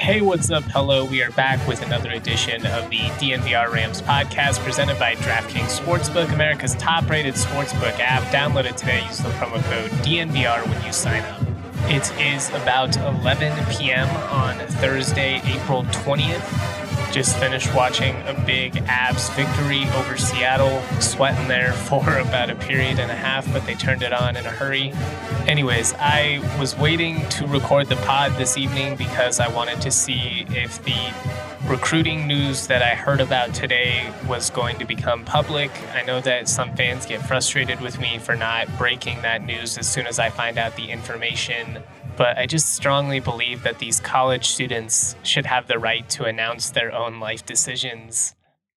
Hey, 0.00 0.22
what's 0.22 0.50
up? 0.50 0.62
Hello, 0.64 1.04
we 1.04 1.22
are 1.22 1.30
back 1.32 1.68
with 1.68 1.82
another 1.82 2.10
edition 2.10 2.64
of 2.64 2.88
the 2.88 3.00
DNVR 3.20 3.70
Rams 3.70 4.00
podcast 4.00 4.58
presented 4.60 4.98
by 4.98 5.14
DraftKings 5.16 5.78
Sportsbook, 5.78 6.32
America's 6.32 6.74
top 6.76 7.08
rated 7.10 7.34
sportsbook 7.34 8.00
app. 8.00 8.22
Download 8.32 8.64
it 8.64 8.78
today. 8.78 9.04
Use 9.04 9.18
the 9.18 9.28
promo 9.28 9.62
code 9.64 9.90
DNVR 10.02 10.66
when 10.66 10.82
you 10.86 10.92
sign 10.94 11.22
up. 11.24 11.42
It 11.90 12.10
is 12.18 12.48
about 12.48 12.96
11 12.96 13.52
p.m. 13.76 14.08
on 14.32 14.56
Thursday, 14.78 15.42
April 15.44 15.82
20th. 15.82 16.79
Just 17.12 17.38
finished 17.38 17.74
watching 17.74 18.14
a 18.26 18.34
big 18.46 18.74
Avs 18.84 19.34
victory 19.34 19.82
over 19.98 20.16
Seattle, 20.16 20.80
sweating 21.00 21.48
there 21.48 21.72
for 21.88 22.18
about 22.18 22.50
a 22.50 22.54
period 22.54 23.00
and 23.00 23.10
a 23.10 23.16
half, 23.16 23.52
but 23.52 23.66
they 23.66 23.74
turned 23.74 24.02
it 24.02 24.12
on 24.12 24.36
in 24.36 24.46
a 24.46 24.50
hurry. 24.50 24.92
Anyways, 25.48 25.92
I 25.98 26.38
was 26.60 26.78
waiting 26.78 27.28
to 27.30 27.46
record 27.48 27.88
the 27.88 27.96
pod 27.96 28.32
this 28.38 28.56
evening 28.56 28.96
because 28.96 29.40
I 29.40 29.48
wanted 29.48 29.80
to 29.80 29.90
see 29.90 30.46
if 30.50 30.82
the 30.84 31.12
recruiting 31.68 32.26
news 32.26 32.68
that 32.68 32.82
I 32.82 32.94
heard 32.94 33.20
about 33.20 33.54
today 33.54 34.12
was 34.28 34.50
going 34.50 34.78
to 34.78 34.84
become 34.84 35.24
public. 35.24 35.70
I 35.94 36.02
know 36.02 36.20
that 36.20 36.48
some 36.48 36.74
fans 36.76 37.06
get 37.06 37.22
frustrated 37.22 37.80
with 37.80 38.00
me 38.00 38.18
for 38.18 38.36
not 38.36 38.66
breaking 38.78 39.22
that 39.22 39.44
news 39.44 39.78
as 39.78 39.88
soon 39.88 40.06
as 40.06 40.18
I 40.18 40.30
find 40.30 40.58
out 40.58 40.76
the 40.76 40.90
information 40.90 41.82
but 42.20 42.36
I 42.36 42.44
just 42.44 42.74
strongly 42.74 43.18
believe 43.18 43.62
that 43.62 43.78
these 43.78 43.98
college 43.98 44.50
students 44.50 45.16
should 45.22 45.46
have 45.46 45.68
the 45.68 45.78
right 45.78 46.06
to 46.10 46.24
announce 46.24 46.68
their 46.68 46.94
own 46.94 47.18
life 47.18 47.46
decisions, 47.46 48.34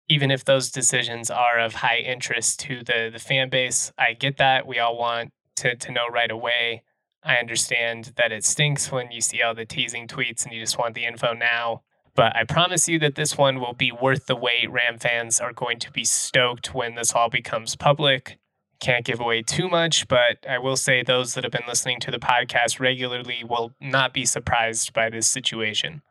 even 0.08 0.32
if 0.32 0.46
those 0.46 0.72
decisions 0.72 1.30
are 1.30 1.60
of 1.60 1.74
high 1.74 1.98
interest 1.98 2.62
to 2.62 2.86
the, 2.86 3.10
the 3.12 3.20
fan 3.20 3.50
base. 3.50 3.92
I 4.00 4.14
get 4.14 4.38
that. 4.38 4.66
We 4.66 4.80
all 4.80 4.98
want 4.98 5.34
to, 5.58 5.76
to 5.76 5.92
know 5.92 6.08
right 6.08 6.32
away. 6.32 6.84
I 7.22 7.36
understand 7.36 8.14
that 8.16 8.32
it 8.32 8.46
stinks 8.46 8.94
when 8.94 9.12
you 9.12 9.20
see 9.20 9.42
all 9.42 9.54
the 9.54 9.66
teasing 9.66 10.08
tweets 10.08 10.46
and 10.46 10.54
you 10.54 10.62
just 10.62 10.80
want 10.80 10.96
the 10.96 11.04
info 11.04 11.34
now. 11.34 11.82
But 12.16 12.38
I 12.38 12.46
promise 12.46 12.88
you 12.88 12.98
that 13.00 13.16
this 13.16 13.38
one 13.38 13.60
will 13.60 13.74
be 13.74 13.92
worth 13.92 14.28
the 14.28 14.38
wait. 14.38 14.72
Ram 14.72 14.98
fans 15.00 15.42
are 15.42 15.52
going 15.52 15.80
to 15.80 15.92
be 15.92 16.06
stoked 16.06 16.74
when 16.74 16.96
this 16.96 17.12
all 17.12 17.30
becomes 17.30 17.76
public 17.76 18.40
can't 18.84 19.06
give 19.06 19.22
away 19.22 19.42
too 19.42 19.70
much, 19.70 20.08
but 20.10 20.46
I 20.48 20.60
will 20.60 20.76
say 20.76 21.02
those 21.02 21.34
that 21.34 21.46
have 21.46 21.54
been 21.54 21.68
listening 21.68 22.02
to 22.02 22.12
the 22.12 22.20
podcast 22.20 22.80
regularly 22.80 23.44
will 23.48 23.72
not 23.80 24.14
be 24.14 24.26
surprised 24.26 24.94
by 24.94 25.10
this 25.10 25.26
situation. 25.32 26.02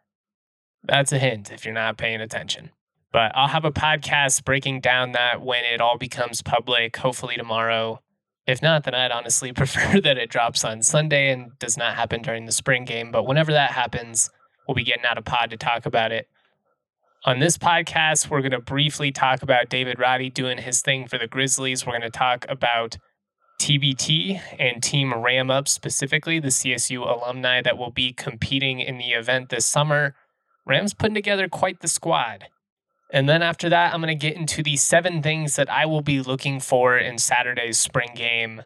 That's 0.83 1.13
a 1.13 1.19
hint 1.19 1.53
if 1.53 1.65
you're 1.65 1.75
not 1.75 1.99
paying 1.99 2.23
attention. 2.23 2.71
But 3.13 3.33
I'll 3.35 3.49
have 3.49 3.67
a 3.67 3.71
podcast 3.71 4.45
breaking 4.45 4.81
down 4.81 5.13
that 5.13 5.43
when 5.43 5.65
it 5.65 5.83
all 5.83 5.99
becomes 5.99 6.41
public, 6.41 6.97
hopefully 6.97 7.37
tomorrow. 7.37 8.01
If 8.47 8.63
not, 8.63 8.85
then 8.85 8.95
I'd 8.95 9.13
honestly 9.13 9.53
prefer 9.53 10.01
that 10.01 10.17
it 10.17 10.31
drops 10.31 10.65
on 10.65 10.83
Sunday 10.83 11.31
and 11.31 11.57
does 11.59 11.77
not 11.77 11.95
happen 11.95 12.23
during 12.23 12.47
the 12.47 12.53
spring 12.53 12.87
game. 12.87 13.13
But 13.13 13.27
whenever 13.27 13.53
that 13.53 13.73
happens, 13.73 14.31
we'll 14.67 14.75
be 14.75 14.83
getting 14.83 15.05
out 15.05 15.19
a 15.19 15.23
pod 15.23 15.51
to 15.51 15.59
talk 15.59 15.85
about 15.85 16.11
it. 16.11 16.27
On 17.25 17.39
this 17.39 17.57
podcast, 17.57 18.29
we're 18.29 18.41
going 18.41 18.51
to 18.51 18.59
briefly 18.59 19.13
talk 19.13 19.43
about 19.43 19.69
David 19.69 20.01
Roddy 20.01 20.29
doing 20.29 20.59
his 20.59 20.81
thing 20.81 21.07
for 21.07 21.19
the 21.19 21.29
Grizzlies. 21.29 21.87
We're 21.87 21.93
going 21.93 22.03
to 22.03 22.11
talk 22.11 22.45
about 22.49 22.99
TBT 23.61 24.41
and 24.59 24.83
Team 24.83 25.15
Ram 25.15 25.49
Up 25.49 25.69
specifically, 25.69 26.41
the 26.41 26.49
CSU 26.49 27.01
alumni 27.07 27.63
that 27.63 27.79
will 27.79 27.93
be 27.93 28.13
competing 28.13 28.81
in 28.81 28.99
the 28.99 29.13
event 29.13 29.51
this 29.51 29.65
summer. 29.65 30.17
Rams 30.67 30.95
putting 30.95 31.15
together 31.15 31.47
quite 31.49 31.79
the 31.79 31.87
squad. 31.87 32.47
And 33.13 33.29
then 33.29 33.41
after 33.41 33.69
that, 33.69 33.95
I'm 33.95 34.01
going 34.01 34.19
to 34.19 34.27
get 34.27 34.37
into 34.37 34.61
the 34.61 34.77
seven 34.77 35.23
things 35.23 35.55
that 35.55 35.71
I 35.71 35.87
will 35.87 36.03
be 36.03 36.21
looking 36.21 36.59
for 36.59 36.99
in 36.99 37.19
Saturday's 37.19 37.79
spring 37.79 38.11
game. 38.17 38.63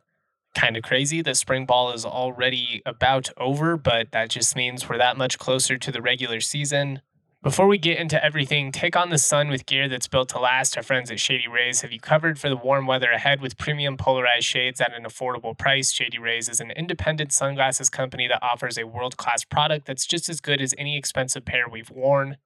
Kind 0.54 0.78
of 0.78 0.82
crazy. 0.82 1.20
The 1.20 1.34
spring 1.34 1.66
ball 1.66 1.92
is 1.92 2.06
already 2.06 2.80
about 2.86 3.28
over, 3.36 3.76
but 3.76 4.12
that 4.12 4.30
just 4.30 4.56
means 4.56 4.88
we're 4.88 4.96
that 4.96 5.18
much 5.18 5.38
closer 5.38 5.76
to 5.76 5.92
the 5.92 6.00
regular 6.00 6.40
season. 6.40 7.02
Before 7.46 7.68
we 7.68 7.78
get 7.78 7.98
into 7.98 8.22
everything, 8.24 8.72
take 8.72 8.96
on 8.96 9.10
the 9.10 9.18
sun 9.18 9.50
with 9.50 9.66
gear 9.66 9.88
that's 9.88 10.08
built 10.08 10.30
to 10.30 10.40
last. 10.40 10.76
Our 10.76 10.82
friends 10.82 11.12
at 11.12 11.20
Shady 11.20 11.46
Rays 11.46 11.82
have 11.82 11.92
you 11.92 12.00
covered 12.00 12.40
for 12.40 12.48
the 12.48 12.56
warm 12.56 12.88
weather 12.88 13.12
ahead 13.12 13.40
with 13.40 13.56
premium 13.56 13.96
polarized 13.96 14.46
shades 14.46 14.80
at 14.80 14.92
an 14.92 15.04
affordable 15.04 15.56
price. 15.56 15.92
Shady 15.92 16.18
Rays 16.18 16.48
is 16.48 16.58
an 16.58 16.72
independent 16.72 17.30
sunglasses 17.30 17.88
company 17.88 18.26
that 18.26 18.42
offers 18.42 18.76
a 18.76 18.88
world 18.88 19.16
class 19.16 19.44
product 19.44 19.86
that's 19.86 20.06
just 20.06 20.28
as 20.28 20.40
good 20.40 20.60
as 20.60 20.74
any 20.76 20.98
expensive 20.98 21.44
pair 21.44 21.68
we've 21.70 21.88
worn. 21.88 22.36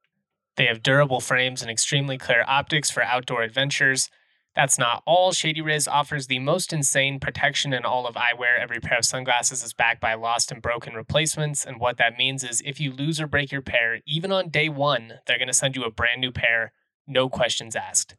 They 0.59 0.67
have 0.67 0.83
durable 0.83 1.21
frames 1.21 1.63
and 1.63 1.71
extremely 1.71 2.19
clear 2.19 2.45
optics 2.47 2.91
for 2.91 3.03
outdoor 3.03 3.41
adventures. 3.41 4.11
That's 4.57 4.79
not 4.79 5.03
all. 5.07 5.33
Shady 5.33 5.61
Rays 5.61 5.87
offers 5.87 6.27
the 6.27 6.41
most 6.41 6.73
insane 6.73 7.21
protection 7.21 7.73
in 7.73 7.85
all 7.85 8.07
of 8.07 8.17
eyewear. 8.17 8.59
Every 8.61 8.81
pair 8.81 8.99
of 8.99 9.05
sunglasses 9.05 9.63
is 9.63 9.73
backed 9.73 10.01
by 10.01 10.15
lost 10.15 10.51
and 10.51 10.61
broken 10.61 10.95
replacements. 10.95 11.65
And 11.65 11.79
what 11.79 11.99
that 11.99 12.19
means 12.19 12.43
is 12.43 12.61
if 12.65 12.81
you 12.81 12.93
lose 12.93 13.21
or 13.21 13.29
break 13.29 13.53
your 13.53 13.63
pair, 13.63 14.01
even 14.07 14.33
on 14.33 14.49
day 14.49 14.69
one, 14.69 15.21
they're 15.27 15.39
going 15.39 15.49
to 15.49 15.55
send 15.55 15.77
you 15.77 15.85
a 15.85 15.91
brand 15.91 16.21
new 16.21 16.33
pair, 16.33 16.73
no 17.07 17.29
questions 17.29 17.77
asked. 17.77 18.17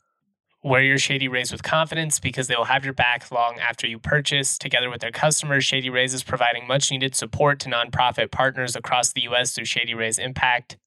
Wear 0.64 0.84
your 0.84 1.00
Shady 1.00 1.28
Rays 1.28 1.52
with 1.52 1.64
confidence 1.64 2.20
because 2.20 2.48
they 2.48 2.56
will 2.56 2.66
have 2.66 2.86
your 2.86 2.94
back 2.94 3.32
long 3.32 3.58
after 3.60 3.88
you 3.88 3.98
purchase. 3.98 4.60
Together 4.60 4.92
with 4.92 5.02
their 5.02 5.12
customers, 5.12 5.66
Shady 5.66 5.90
Rays 5.90 6.14
is 6.14 6.24
providing 6.24 6.68
much 6.68 6.92
needed 6.92 7.16
support 7.16 7.60
to 7.62 7.70
nonprofit 7.70 8.32
partners 8.32 8.76
across 8.76 9.12
the 9.12 9.22
U.S. 9.22 9.54
through 9.54 9.66
Shady 9.66 9.96
Rays 9.96 10.20
Impact. 10.20 10.78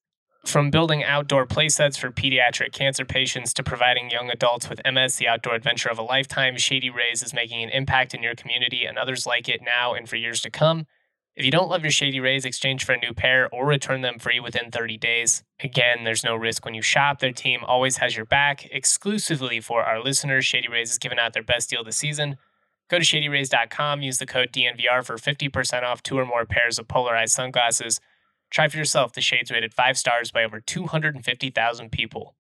From 0.45 0.71
building 0.71 1.03
outdoor 1.03 1.47
playsets 1.47 1.99
for 1.99 2.11
pediatric 2.11 2.73
cancer 2.73 3.05
patients 3.05 3.55
to 3.55 3.63
providing 3.63 4.11
young 4.11 4.31
adults 4.31 4.69
with 4.69 4.81
MS 4.85 5.17
the 5.17 5.27
outdoor 5.27 5.55
adventure 5.55 5.89
of 5.89 5.99
a 5.99 6.03
lifetime, 6.03 6.59
Shady 6.59 6.91
Rays 6.91 7.23
is 7.23 7.35
making 7.35 7.63
an 7.63 7.71
impact 7.71 8.15
in 8.15 8.23
your 8.23 8.35
community 8.35 8.85
and 8.85 8.99
others 8.99 9.27
like 9.27 9.49
it 9.49 9.63
now 9.65 9.95
and 9.95 10.09
for 10.09 10.17
years 10.17 10.43
to 10.43 10.51
come. 10.51 10.87
If 11.35 11.45
you 11.45 11.51
don't 11.51 11.69
love 11.69 11.83
your 11.83 11.91
Shady 11.91 12.21
Rays, 12.21 12.45
exchange 12.45 12.85
for 12.85 12.93
a 12.93 13.01
new 13.01 13.13
pair 13.13 13.49
or 13.53 13.67
return 13.67 14.03
them 14.03 14.21
free 14.21 14.39
within 14.39 14.71
30 14.71 14.99
days. 14.99 15.43
Again, 15.61 16.05
there's 16.05 16.23
no 16.23 16.37
risk 16.37 16.65
when 16.65 16.75
you 16.75 16.83
shop. 16.83 17.19
Their 17.19 17.33
team 17.33 17.65
always 17.67 17.97
has 17.97 18.15
your 18.15 18.27
back. 18.27 18.69
Exclusively 18.71 19.61
for 19.61 19.83
our 19.83 20.01
listeners, 20.01 20.45
Shady 20.45 20.69
Rays 20.69 20.93
is 20.93 20.99
giving 20.99 21.19
out 21.19 21.33
their 21.33 21.43
best 21.43 21.71
deal 21.71 21.83
this 21.83 21.97
season. 21.97 22.37
Go 22.89 22.99
to 22.99 23.05
shadyrays.com, 23.05 24.03
use 24.03 24.19
the 24.19 24.27
code 24.27 24.53
DNVR 24.53 25.05
for 25.05 25.17
50% 25.17 25.83
off 25.83 26.03
two 26.03 26.19
or 26.19 26.27
more 26.27 26.45
pairs 26.45 26.79
of 26.79 26.87
polarized 26.87 27.33
sunglasses. 27.33 27.99
Try 28.55 28.69
for 28.69 28.77
yourself. 28.77 29.13
The 29.13 29.21
Shades 29.21 29.51
rated 29.51 29.75
five 29.75 29.99
stars 29.99 30.31
by 30.31 30.45
over 30.45 30.61
250,000 30.61 31.91
people. 31.91 32.37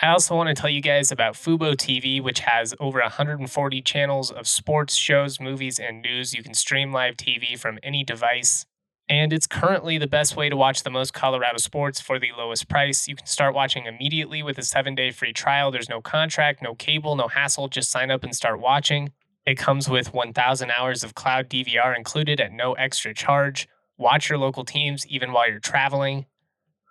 I 0.00 0.10
also 0.10 0.36
want 0.36 0.46
to 0.46 0.54
tell 0.54 0.70
you 0.70 0.80
guys 0.80 1.10
about 1.10 1.34
Fubo 1.34 1.74
TV, 1.74 2.22
which 2.22 2.40
has 2.40 2.76
over 2.78 3.00
140 3.00 3.82
channels 3.82 4.30
of 4.30 4.46
sports, 4.46 4.94
shows, 4.94 5.40
movies, 5.40 5.80
and 5.80 6.00
news. 6.00 6.32
You 6.32 6.44
can 6.44 6.54
stream 6.54 6.92
live 6.92 7.16
TV 7.16 7.58
from 7.58 7.80
any 7.82 8.04
device. 8.04 8.66
And 9.08 9.32
it's 9.32 9.48
currently 9.48 9.98
the 9.98 10.06
best 10.06 10.36
way 10.36 10.48
to 10.48 10.56
watch 10.56 10.84
the 10.84 10.90
most 10.90 11.12
Colorado 11.12 11.58
sports 11.58 12.00
for 12.00 12.20
the 12.20 12.30
lowest 12.38 12.68
price. 12.68 13.08
You 13.08 13.16
can 13.16 13.26
start 13.26 13.52
watching 13.52 13.86
immediately 13.86 14.44
with 14.44 14.58
a 14.58 14.62
seven 14.62 14.94
day 14.94 15.10
free 15.10 15.32
trial. 15.32 15.72
There's 15.72 15.88
no 15.88 16.00
contract, 16.00 16.62
no 16.62 16.76
cable, 16.76 17.16
no 17.16 17.26
hassle. 17.26 17.66
Just 17.66 17.90
sign 17.90 18.12
up 18.12 18.22
and 18.22 18.32
start 18.32 18.60
watching. 18.60 19.10
It 19.44 19.58
comes 19.58 19.88
with 19.88 20.14
1,000 20.14 20.70
hours 20.70 21.02
of 21.02 21.16
cloud 21.16 21.48
DVR 21.48 21.96
included 21.96 22.40
at 22.40 22.52
no 22.52 22.74
extra 22.74 23.12
charge. 23.12 23.66
Watch 23.98 24.30
your 24.30 24.38
local 24.38 24.64
teams 24.64 25.06
even 25.08 25.32
while 25.32 25.50
you're 25.50 25.58
traveling. 25.58 26.26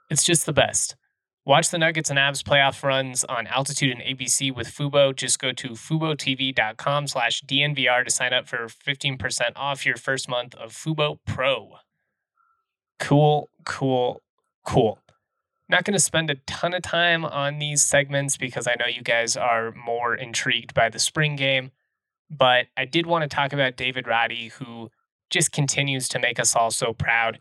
It's 0.10 0.24
just 0.24 0.46
the 0.46 0.54
best. 0.54 0.96
Watch 1.46 1.70
the 1.70 1.78
Nuggets 1.78 2.10
and 2.10 2.20
Avs 2.20 2.44
playoff 2.44 2.84
runs 2.84 3.24
on 3.24 3.48
Altitude 3.48 3.98
and 3.98 4.02
ABC 4.02 4.54
with 4.54 4.68
Fubo. 4.68 5.16
Just 5.16 5.40
go 5.40 5.54
to 5.54 5.70
FuboTV.com 5.70 7.08
slash 7.08 7.42
DNVR 7.44 8.04
to 8.04 8.12
sign 8.12 8.34
up 8.34 8.50
for 8.50 8.68
15% 8.68 9.52
off 9.56 9.86
your 9.86 9.96
first 9.96 10.28
month 10.28 10.54
of 10.56 10.74
Fubo 10.74 11.20
Pro. 11.26 11.78
Cool, 13.00 13.48
cool, 13.64 14.22
cool. 14.66 15.00
Not 15.70 15.86
going 15.86 15.94
to 15.94 16.00
spend 16.00 16.30
a 16.30 16.36
ton 16.46 16.74
of 16.74 16.82
time 16.82 17.24
on 17.24 17.60
these 17.60 17.82
segments 17.82 18.36
because 18.36 18.68
I 18.68 18.76
know 18.78 18.88
you 18.88 19.02
guys 19.02 19.38
are 19.38 19.72
more 19.72 20.16
intrigued 20.16 20.74
by 20.74 20.90
the 20.90 21.00
spring 21.00 21.38
game, 21.38 21.72
but 22.30 22.66
I 22.76 22.84
did 22.84 23.06
want 23.06 23.22
to 23.24 23.34
talk 23.34 23.54
about 23.54 23.78
David 23.78 24.06
Roddy, 24.06 24.50
who 24.50 24.92
just 25.30 25.52
continues 25.52 26.08
to 26.10 26.20
make 26.20 26.40
us 26.40 26.56
all 26.56 26.72
so 26.72 26.94
proud. 26.94 27.40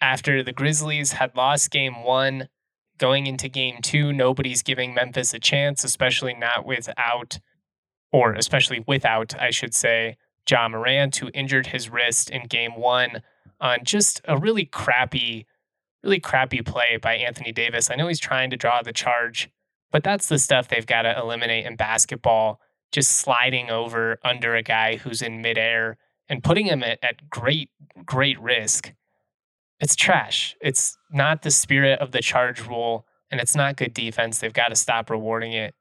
After 0.00 0.42
the 0.42 0.52
Grizzlies 0.52 1.12
had 1.12 1.36
lost 1.36 1.70
game 1.70 2.02
one, 2.04 2.48
going 2.98 3.26
into 3.26 3.48
game 3.48 3.78
two, 3.82 4.12
nobody's 4.12 4.62
giving 4.62 4.94
Memphis 4.94 5.34
a 5.34 5.38
chance, 5.38 5.82
especially 5.84 6.34
not 6.34 6.66
without, 6.66 7.38
or 8.12 8.34
especially 8.34 8.84
without, 8.86 9.34
I 9.40 9.50
should 9.50 9.74
say, 9.74 10.16
Ja 10.48 10.68
Morant, 10.68 11.16
who 11.16 11.30
injured 11.32 11.68
his 11.68 11.88
wrist 11.88 12.30
in 12.30 12.44
game 12.44 12.76
one 12.76 13.22
on 13.60 13.78
just 13.82 14.20
a 14.26 14.36
really 14.36 14.66
crappy, 14.66 15.46
really 16.02 16.20
crappy 16.20 16.60
play 16.60 16.98
by 17.00 17.16
Anthony 17.16 17.50
Davis. 17.50 17.90
I 17.90 17.96
know 17.96 18.08
he's 18.08 18.20
trying 18.20 18.50
to 18.50 18.56
draw 18.56 18.82
the 18.82 18.92
charge, 18.92 19.50
but 19.90 20.04
that's 20.04 20.28
the 20.28 20.38
stuff 20.38 20.68
they've 20.68 20.86
got 20.86 21.02
to 21.02 21.18
eliminate 21.18 21.66
in 21.66 21.76
basketball. 21.76 22.60
Just 22.92 23.12
sliding 23.12 23.70
over 23.70 24.18
under 24.22 24.54
a 24.54 24.62
guy 24.62 24.96
who's 24.96 25.22
in 25.22 25.40
midair 25.40 25.96
and 26.28 26.42
putting 26.44 26.66
him 26.66 26.82
at, 26.82 26.98
at 27.02 27.28
great, 27.30 27.70
great 28.04 28.40
risk, 28.40 28.92
it's 29.80 29.96
trash. 29.96 30.56
It's 30.60 30.96
not 31.12 31.42
the 31.42 31.50
spirit 31.50 32.00
of 32.00 32.12
the 32.12 32.22
charge 32.22 32.66
rule, 32.66 33.06
and 33.30 33.40
it's 33.40 33.54
not 33.56 33.76
good 33.76 33.92
defense. 33.94 34.38
They've 34.38 34.52
got 34.52 34.68
to 34.68 34.76
stop 34.76 35.10
rewarding 35.10 35.52
it. 35.52 35.74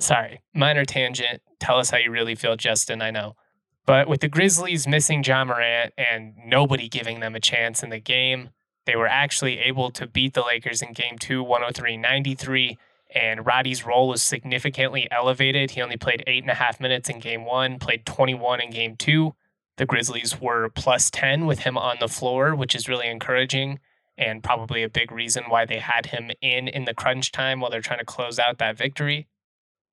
Sorry, 0.00 0.42
minor 0.54 0.84
tangent. 0.84 1.42
Tell 1.60 1.78
us 1.78 1.90
how 1.90 1.98
you 1.98 2.10
really 2.10 2.34
feel, 2.34 2.56
Justin. 2.56 3.02
I 3.02 3.10
know. 3.10 3.36
But 3.86 4.08
with 4.08 4.20
the 4.20 4.28
Grizzlies 4.28 4.86
missing 4.86 5.24
Ja 5.24 5.44
Morant 5.44 5.92
and 5.96 6.34
nobody 6.44 6.88
giving 6.88 7.20
them 7.20 7.34
a 7.34 7.40
chance 7.40 7.82
in 7.82 7.90
the 7.90 7.98
game, 8.00 8.50
They 8.84 8.96
were 8.96 9.06
actually 9.06 9.58
able 9.60 9.90
to 9.92 10.06
beat 10.06 10.34
the 10.34 10.42
Lakers 10.42 10.82
in 10.82 10.92
game 10.92 11.18
two, 11.18 11.42
103 11.42 11.96
93. 11.96 12.78
And 13.14 13.44
Roddy's 13.44 13.84
role 13.84 14.08
was 14.08 14.22
significantly 14.22 15.06
elevated. 15.10 15.72
He 15.72 15.82
only 15.82 15.96
played 15.96 16.24
eight 16.26 16.42
and 16.42 16.50
a 16.50 16.54
half 16.54 16.80
minutes 16.80 17.08
in 17.08 17.18
game 17.18 17.44
one, 17.44 17.78
played 17.78 18.06
21 18.06 18.60
in 18.60 18.70
game 18.70 18.96
two. 18.96 19.34
The 19.76 19.86
Grizzlies 19.86 20.40
were 20.40 20.68
plus 20.68 21.10
10 21.10 21.46
with 21.46 21.60
him 21.60 21.76
on 21.76 21.96
the 22.00 22.08
floor, 22.08 22.54
which 22.54 22.74
is 22.74 22.88
really 22.88 23.08
encouraging 23.08 23.80
and 24.18 24.42
probably 24.42 24.82
a 24.82 24.88
big 24.88 25.10
reason 25.10 25.44
why 25.48 25.64
they 25.64 25.78
had 25.78 26.06
him 26.06 26.30
in 26.40 26.68
in 26.68 26.84
the 26.84 26.94
crunch 26.94 27.32
time 27.32 27.60
while 27.60 27.70
they're 27.70 27.80
trying 27.80 27.98
to 27.98 28.04
close 28.04 28.38
out 28.38 28.58
that 28.58 28.76
victory. 28.76 29.26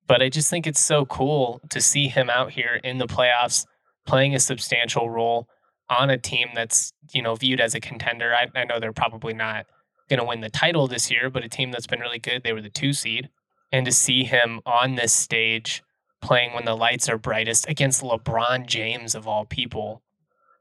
But 0.06 0.22
I 0.22 0.28
just 0.28 0.50
think 0.50 0.66
it's 0.66 0.80
so 0.80 1.06
cool 1.06 1.60
to 1.70 1.80
see 1.80 2.08
him 2.08 2.28
out 2.28 2.52
here 2.52 2.80
in 2.82 2.98
the 2.98 3.06
playoffs 3.06 3.64
playing 4.06 4.34
a 4.34 4.40
substantial 4.40 5.08
role 5.08 5.48
on 5.88 6.10
a 6.10 6.18
team 6.18 6.48
that's, 6.54 6.92
you 7.12 7.22
know, 7.22 7.34
viewed 7.34 7.60
as 7.60 7.74
a 7.74 7.80
contender. 7.80 8.34
I, 8.34 8.48
I 8.58 8.64
know 8.64 8.80
they're 8.80 8.92
probably 8.92 9.34
not 9.34 9.66
going 10.10 10.18
to 10.18 10.26
win 10.26 10.40
the 10.40 10.50
title 10.50 10.86
this 10.86 11.10
year, 11.10 11.30
but 11.30 11.44
a 11.44 11.48
team 11.48 11.70
that's 11.70 11.86
been 11.86 12.00
really 12.00 12.18
good. 12.18 12.42
They 12.42 12.52
were 12.52 12.60
the 12.60 12.68
two 12.68 12.92
seed. 12.92 13.30
And 13.72 13.86
to 13.86 13.92
see 13.92 14.24
him 14.24 14.60
on 14.66 14.96
this 14.96 15.12
stage 15.12 15.82
playing 16.20 16.52
when 16.52 16.64
the 16.66 16.76
lights 16.76 17.08
are 17.08 17.16
brightest 17.16 17.68
against 17.68 18.02
LeBron 18.02 18.66
James 18.66 19.14
of 19.14 19.26
all 19.26 19.46
people, 19.46 20.02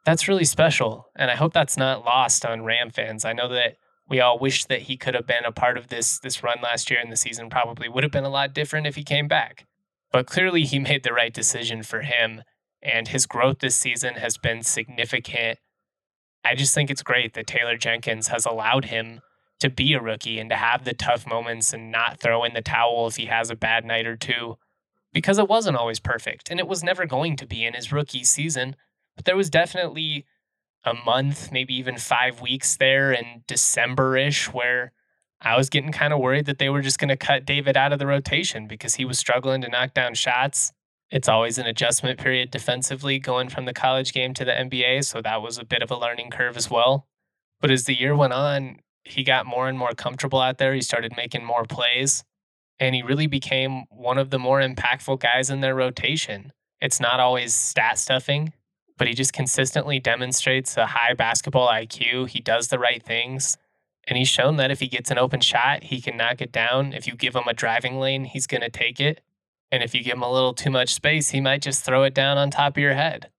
that's 0.05 0.27
really 0.27 0.45
special. 0.45 1.09
And 1.15 1.29
I 1.29 1.35
hope 1.35 1.51
that's 1.51 1.75
not 1.75 2.05
lost 2.05 2.45
on 2.45 2.63
Ram 2.63 2.91
fans. 2.91 3.25
I 3.25 3.33
know 3.33 3.49
that 3.49 3.77
we 4.07 4.19
all 4.21 4.39
wish 4.39 4.65
that 4.65 4.83
he 4.83 4.95
could 4.95 5.15
have 5.15 5.27
been 5.27 5.45
a 5.45 5.51
part 5.51 5.77
of 5.77 5.87
this 5.87 6.19
this 6.19 6.43
run 6.43 6.57
last 6.63 6.89
year 6.89 6.99
and 6.99 7.11
the 7.11 7.17
season 7.17 7.49
probably 7.49 7.89
would 7.89 8.03
have 8.03 8.11
been 8.11 8.23
a 8.23 8.29
lot 8.29 8.53
different 8.53 8.87
if 8.87 8.95
he 8.95 9.03
came 9.03 9.27
back. 9.27 9.65
But 10.11 10.27
clearly 10.27 10.63
he 10.63 10.79
made 10.89 11.03
the 11.03 11.13
right 11.13 11.33
decision 11.33 11.83
for 11.83 12.01
him 12.01 12.43
and 12.81 13.09
his 13.09 13.25
growth 13.25 13.59
this 13.59 13.75
season 13.75 14.15
has 14.15 14.37
been 14.37 14.63
significant. 14.63 15.59
I 16.45 16.55
just 16.55 16.73
think 16.73 16.89
it's 16.89 17.03
great 17.03 17.33
that 17.33 17.47
Taylor 17.47 17.75
Jenkins 17.75 18.29
has 18.29 18.45
allowed 18.45 18.85
him 18.85 19.21
to 19.59 19.69
be 19.69 19.93
a 19.93 20.01
rookie 20.01 20.39
and 20.39 20.49
to 20.49 20.55
have 20.55 20.85
the 20.85 20.93
tough 20.93 21.27
moments 21.27 21.73
and 21.73 21.91
not 21.91 22.19
throw 22.19 22.43
in 22.43 22.53
the 22.53 22.61
towel 22.61 23.07
if 23.07 23.17
he 23.17 23.25
has 23.25 23.49
a 23.49 23.55
bad 23.55 23.85
night 23.85 24.07
or 24.07 24.15
two 24.15 24.57
because 25.13 25.37
it 25.37 25.47
wasn't 25.47 25.77
always 25.77 25.99
perfect 25.99 26.49
and 26.49 26.59
it 26.59 26.67
was 26.67 26.83
never 26.83 27.05
going 27.05 27.35
to 27.35 27.45
be 27.45 27.65
in 27.65 27.73
his 27.73 27.91
rookie 27.91 28.23
season. 28.23 28.75
But 29.15 29.25
there 29.25 29.35
was 29.35 29.49
definitely 29.49 30.25
a 30.85 30.93
month, 30.93 31.51
maybe 31.51 31.75
even 31.75 31.97
five 31.97 32.41
weeks 32.41 32.77
there 32.77 33.11
in 33.11 33.43
December 33.47 34.15
ish 34.17 34.53
where 34.53 34.93
I 35.41 35.57
was 35.57 35.69
getting 35.69 35.91
kind 35.91 36.13
of 36.13 36.19
worried 36.19 36.45
that 36.45 36.59
they 36.59 36.69
were 36.69 36.81
just 36.81 36.99
going 36.99 37.09
to 37.09 37.17
cut 37.17 37.45
David 37.45 37.77
out 37.77 37.93
of 37.93 37.99
the 37.99 38.07
rotation 38.07 38.67
because 38.67 38.95
he 38.95 39.05
was 39.05 39.19
struggling 39.19 39.61
to 39.61 39.69
knock 39.69 39.93
down 39.93 40.13
shots. 40.13 40.73
It's 41.11 41.29
always 41.29 41.57
an 41.57 41.65
adjustment 41.65 42.19
period 42.19 42.51
defensively 42.51 43.19
going 43.19 43.49
from 43.49 43.65
the 43.65 43.73
college 43.73 44.13
game 44.13 44.33
to 44.35 44.45
the 44.45 44.51
NBA. 44.51 45.05
So 45.05 45.21
that 45.21 45.41
was 45.41 45.57
a 45.57 45.65
bit 45.65 45.81
of 45.81 45.91
a 45.91 45.97
learning 45.97 46.29
curve 46.29 46.55
as 46.55 46.69
well. 46.69 47.07
But 47.61 47.71
as 47.71 47.85
the 47.85 47.99
year 47.99 48.15
went 48.15 48.33
on, 48.33 48.79
he 49.03 49.23
got 49.23 49.45
more 49.45 49.67
and 49.67 49.77
more 49.77 49.93
comfortable 49.93 50.39
out 50.39 50.57
there. 50.57 50.73
He 50.73 50.81
started 50.81 51.13
making 51.15 51.43
more 51.43 51.65
plays 51.65 52.23
and 52.79 52.95
he 52.95 53.03
really 53.03 53.27
became 53.27 53.83
one 53.89 54.17
of 54.17 54.29
the 54.29 54.39
more 54.39 54.61
impactful 54.61 55.19
guys 55.19 55.49
in 55.49 55.59
their 55.59 55.75
rotation. 55.75 56.53
It's 56.79 56.99
not 56.99 57.19
always 57.19 57.53
stat 57.53 57.97
stuffing, 57.97 58.53
but 58.97 59.07
he 59.07 59.13
just 59.13 59.33
consistently 59.33 59.99
demonstrates 59.99 60.77
a 60.77 60.87
high 60.87 61.13
basketball 61.13 61.67
IQ. 61.67 62.29
He 62.29 62.39
does 62.39 62.69
the 62.69 62.79
right 62.79 63.03
things. 63.03 63.57
And 64.07 64.17
he's 64.17 64.29
shown 64.29 64.55
that 64.55 64.71
if 64.71 64.79
he 64.79 64.87
gets 64.87 65.11
an 65.11 65.17
open 65.17 65.41
shot, 65.41 65.83
he 65.83 66.01
can 66.01 66.17
knock 66.17 66.41
it 66.41 66.51
down. 66.51 66.93
If 66.93 67.05
you 67.05 67.15
give 67.15 67.35
him 67.35 67.47
a 67.47 67.53
driving 67.53 67.99
lane, 67.99 68.23
he's 68.25 68.47
going 68.47 68.61
to 68.61 68.69
take 68.69 68.99
it. 68.99 69.21
And 69.71 69.83
if 69.83 69.93
you 69.93 70.03
give 70.03 70.15
him 70.15 70.23
a 70.23 70.31
little 70.31 70.53
too 70.53 70.71
much 70.71 70.93
space, 70.93 71.29
he 71.29 71.41
might 71.41 71.61
just 71.61 71.83
throw 71.83 72.03
it 72.03 72.15
down 72.15 72.37
on 72.37 72.49
top 72.49 72.75
of 72.75 72.81
your 72.81 72.95
head. 72.95 73.29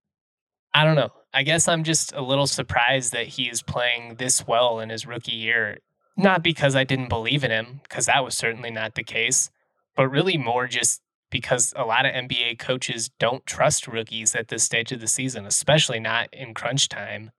I 0.73 0.85
don't 0.85 0.95
know. 0.95 1.11
I 1.32 1.44
guess 1.44 1.69
I'm 1.69 1.85
just 1.85 2.12
a 2.12 2.23
little 2.23 2.47
surprised 2.47 3.12
that 3.12 3.29
he 3.29 3.49
is 3.49 3.62
playing 3.62 4.17
this 4.17 4.47
well 4.47 4.81
in 4.81 4.88
his 4.91 5.06
rookie 5.06 5.32
year. 5.32 5.79
Not 6.17 6.43
because 6.43 6.75
I 6.75 6.85
didn't 6.85 7.09
believe 7.09 7.44
in 7.44 7.50
him, 7.50 7.81
because 7.85 8.06
that 8.06 8.25
was 8.25 8.37
certainly 8.37 8.71
not 8.71 8.94
the 8.94 9.05
case, 9.05 9.50
but 9.97 10.09
really 10.09 10.37
more 10.37 10.67
just 10.67 11.00
because 11.31 11.73
a 11.77 11.85
lot 11.85 12.05
of 12.05 12.12
NBA 12.12 12.59
coaches 12.59 13.11
don't 13.19 13.47
trust 13.47 13.87
rookies 13.87 14.35
at 14.35 14.49
this 14.49 14.65
stage 14.65 14.91
of 14.91 15.00
the 15.00 15.06
season, 15.06 15.47
especially 15.47 16.00
not 16.00 16.29
in 16.32 16.53
crunch 16.53 16.88
time. 16.88 17.31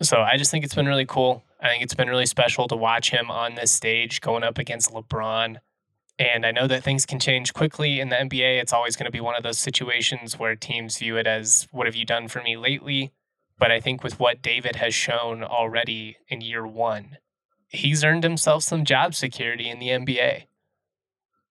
So 0.00 0.18
I 0.18 0.36
just 0.36 0.50
think 0.50 0.64
it's 0.64 0.74
been 0.74 0.86
really 0.86 1.06
cool. 1.06 1.42
I 1.60 1.68
think 1.68 1.82
it's 1.82 1.94
been 1.94 2.08
really 2.08 2.26
special 2.26 2.68
to 2.68 2.76
watch 2.76 3.10
him 3.10 3.30
on 3.30 3.54
this 3.54 3.72
stage 3.72 4.20
going 4.20 4.44
up 4.44 4.58
against 4.58 4.92
LeBron. 4.92 5.56
And 6.18 6.46
I 6.46 6.52
know 6.52 6.66
that 6.66 6.84
things 6.84 7.04
can 7.04 7.18
change 7.18 7.52
quickly 7.52 8.00
in 8.00 8.08
the 8.08 8.16
NBA. 8.16 8.60
It's 8.60 8.72
always 8.72 8.96
going 8.96 9.06
to 9.06 9.12
be 9.12 9.20
one 9.20 9.34
of 9.34 9.42
those 9.42 9.58
situations 9.58 10.38
where 10.38 10.54
teams 10.54 10.98
view 10.98 11.16
it 11.16 11.26
as, 11.26 11.66
what 11.72 11.86
have 11.86 11.96
you 11.96 12.06
done 12.06 12.28
for 12.28 12.42
me 12.42 12.56
lately? 12.56 13.12
But 13.58 13.70
I 13.70 13.80
think 13.80 14.02
with 14.02 14.20
what 14.20 14.42
David 14.42 14.76
has 14.76 14.94
shown 14.94 15.42
already 15.42 16.18
in 16.28 16.40
year 16.40 16.66
one, 16.66 17.18
he's 17.68 18.04
earned 18.04 18.22
himself 18.22 18.62
some 18.62 18.84
job 18.84 19.14
security 19.14 19.70
in 19.70 19.78
the 19.78 19.88
NBA. 19.88 20.44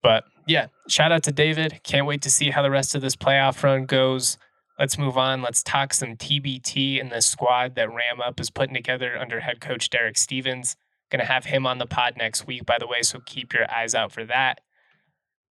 But 0.03 0.23
yeah, 0.47 0.67
shout 0.87 1.11
out 1.11 1.23
to 1.23 1.31
David. 1.31 1.79
Can't 1.83 2.05
wait 2.05 2.21
to 2.21 2.29
see 2.29 2.51
how 2.51 2.61
the 2.61 2.69
rest 2.69 2.93
of 2.93 3.01
this 3.01 3.15
playoff 3.15 3.63
run 3.63 3.85
goes. 3.85 4.37
Let's 4.77 4.97
move 4.97 5.17
on. 5.17 5.41
Let's 5.41 5.63
talk 5.63 5.93
some 5.93 6.15
TBT 6.15 6.99
in 6.99 7.09
the 7.09 7.21
squad 7.21 7.75
that 7.75 7.89
Ram 7.89 8.21
Up 8.23 8.39
is 8.39 8.51
putting 8.51 8.75
together 8.75 9.17
under 9.17 9.39
head 9.39 9.61
coach 9.61 9.89
Derrick 9.89 10.17
Stevens. 10.17 10.75
Going 11.09 11.21
to 11.21 11.25
have 11.25 11.45
him 11.45 11.65
on 11.65 11.77
the 11.77 11.85
pod 11.85 12.15
next 12.17 12.45
week, 12.45 12.65
by 12.65 12.77
the 12.77 12.87
way, 12.87 13.01
so 13.01 13.19
keep 13.25 13.53
your 13.53 13.71
eyes 13.71 13.95
out 13.95 14.11
for 14.11 14.25
that. 14.25 14.59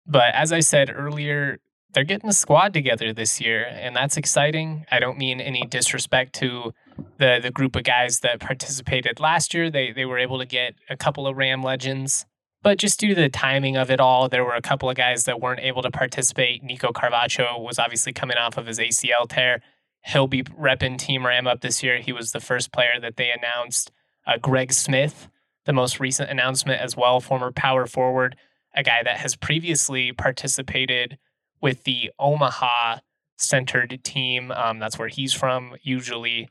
But 0.07 0.35
as 0.35 0.53
I 0.53 0.61
said 0.61 0.93
earlier, 0.95 1.59
they're 1.95 2.05
getting 2.05 2.29
a 2.29 2.35
squad 2.35 2.73
together 2.75 3.13
this 3.13 3.41
year, 3.41 3.65
and 3.65 3.95
that's 3.95 4.17
exciting. 4.17 4.85
I 4.91 5.01
don't 5.01 5.19
mean 5.19 5.41
any 5.41 5.65
disrespect 5.67 6.35
to 6.35 6.75
the 7.19 7.41
the 7.43 7.51
group 7.51 7.77
of 7.77 7.85
guys 7.85 8.21
that 8.21 8.41
participated 8.41 9.21
last 9.21 9.55
year. 9.55 9.71
They 9.71 9.93
they 9.93 10.05
were 10.05 10.19
able 10.19 10.39
to 10.39 10.47
get 10.47 10.75
a 10.91 10.97
couple 10.97 11.27
of 11.27 11.37
Ram 11.37 11.63
legends 11.63 12.27
but 12.65 12.79
just 12.79 12.99
due 12.99 13.15
to 13.15 13.21
the 13.21 13.29
timing 13.29 13.77
of 13.77 13.91
it 13.91 14.01
all, 14.01 14.31
there 14.31 14.43
were 14.43 14.55
a 14.55 14.63
couple 14.63 14.89
of 14.89 14.97
guys 14.97 15.25
that 15.25 15.39
weren't 15.39 15.61
able 15.61 15.83
to 15.83 15.91
participate. 15.91 16.65
Nico 16.65 16.93
Carvacho 16.93 17.61
was 17.61 17.79
obviously 17.79 18.15
coming 18.15 18.39
off 18.39 18.57
of 18.57 18.67
his 18.67 18.79
ACL 18.79 19.29
tear. 19.29 19.61
He'll 20.07 20.27
be 20.27 20.43
repping 20.45 20.97
Team 20.97 21.27
Ram 21.27 21.47
up 21.47 21.61
this 21.61 21.83
year. 21.83 21.99
He 21.99 22.11
was 22.11 22.33
the 22.33 22.41
first 22.41 22.73
player 22.73 22.99
that 23.03 23.19
they 23.19 23.31
announced. 23.31 23.93
Uh, 24.27 24.39
Greg 24.39 24.73
Smith, 24.73 25.29
the 25.67 25.75
most 25.75 26.01
recent 26.01 26.31
announcement 26.31 26.81
as 26.81 26.97
well, 26.97 27.21
former 27.21 27.53
power 27.53 27.87
forward, 27.87 28.35
a 28.75 28.83
guy 28.83 29.03
that 29.03 29.19
has 29.19 29.37
previously 29.37 30.13
participated 30.13 31.19
with 31.65 31.85
the 31.85 32.11
Omaha 32.19 32.99
centered 33.39 34.05
team. 34.05 34.53
Um, 34.53 34.79
that's 34.79 34.99
where 34.99 35.09
he's 35.09 35.33
from. 35.33 35.77
Usually, 35.81 36.51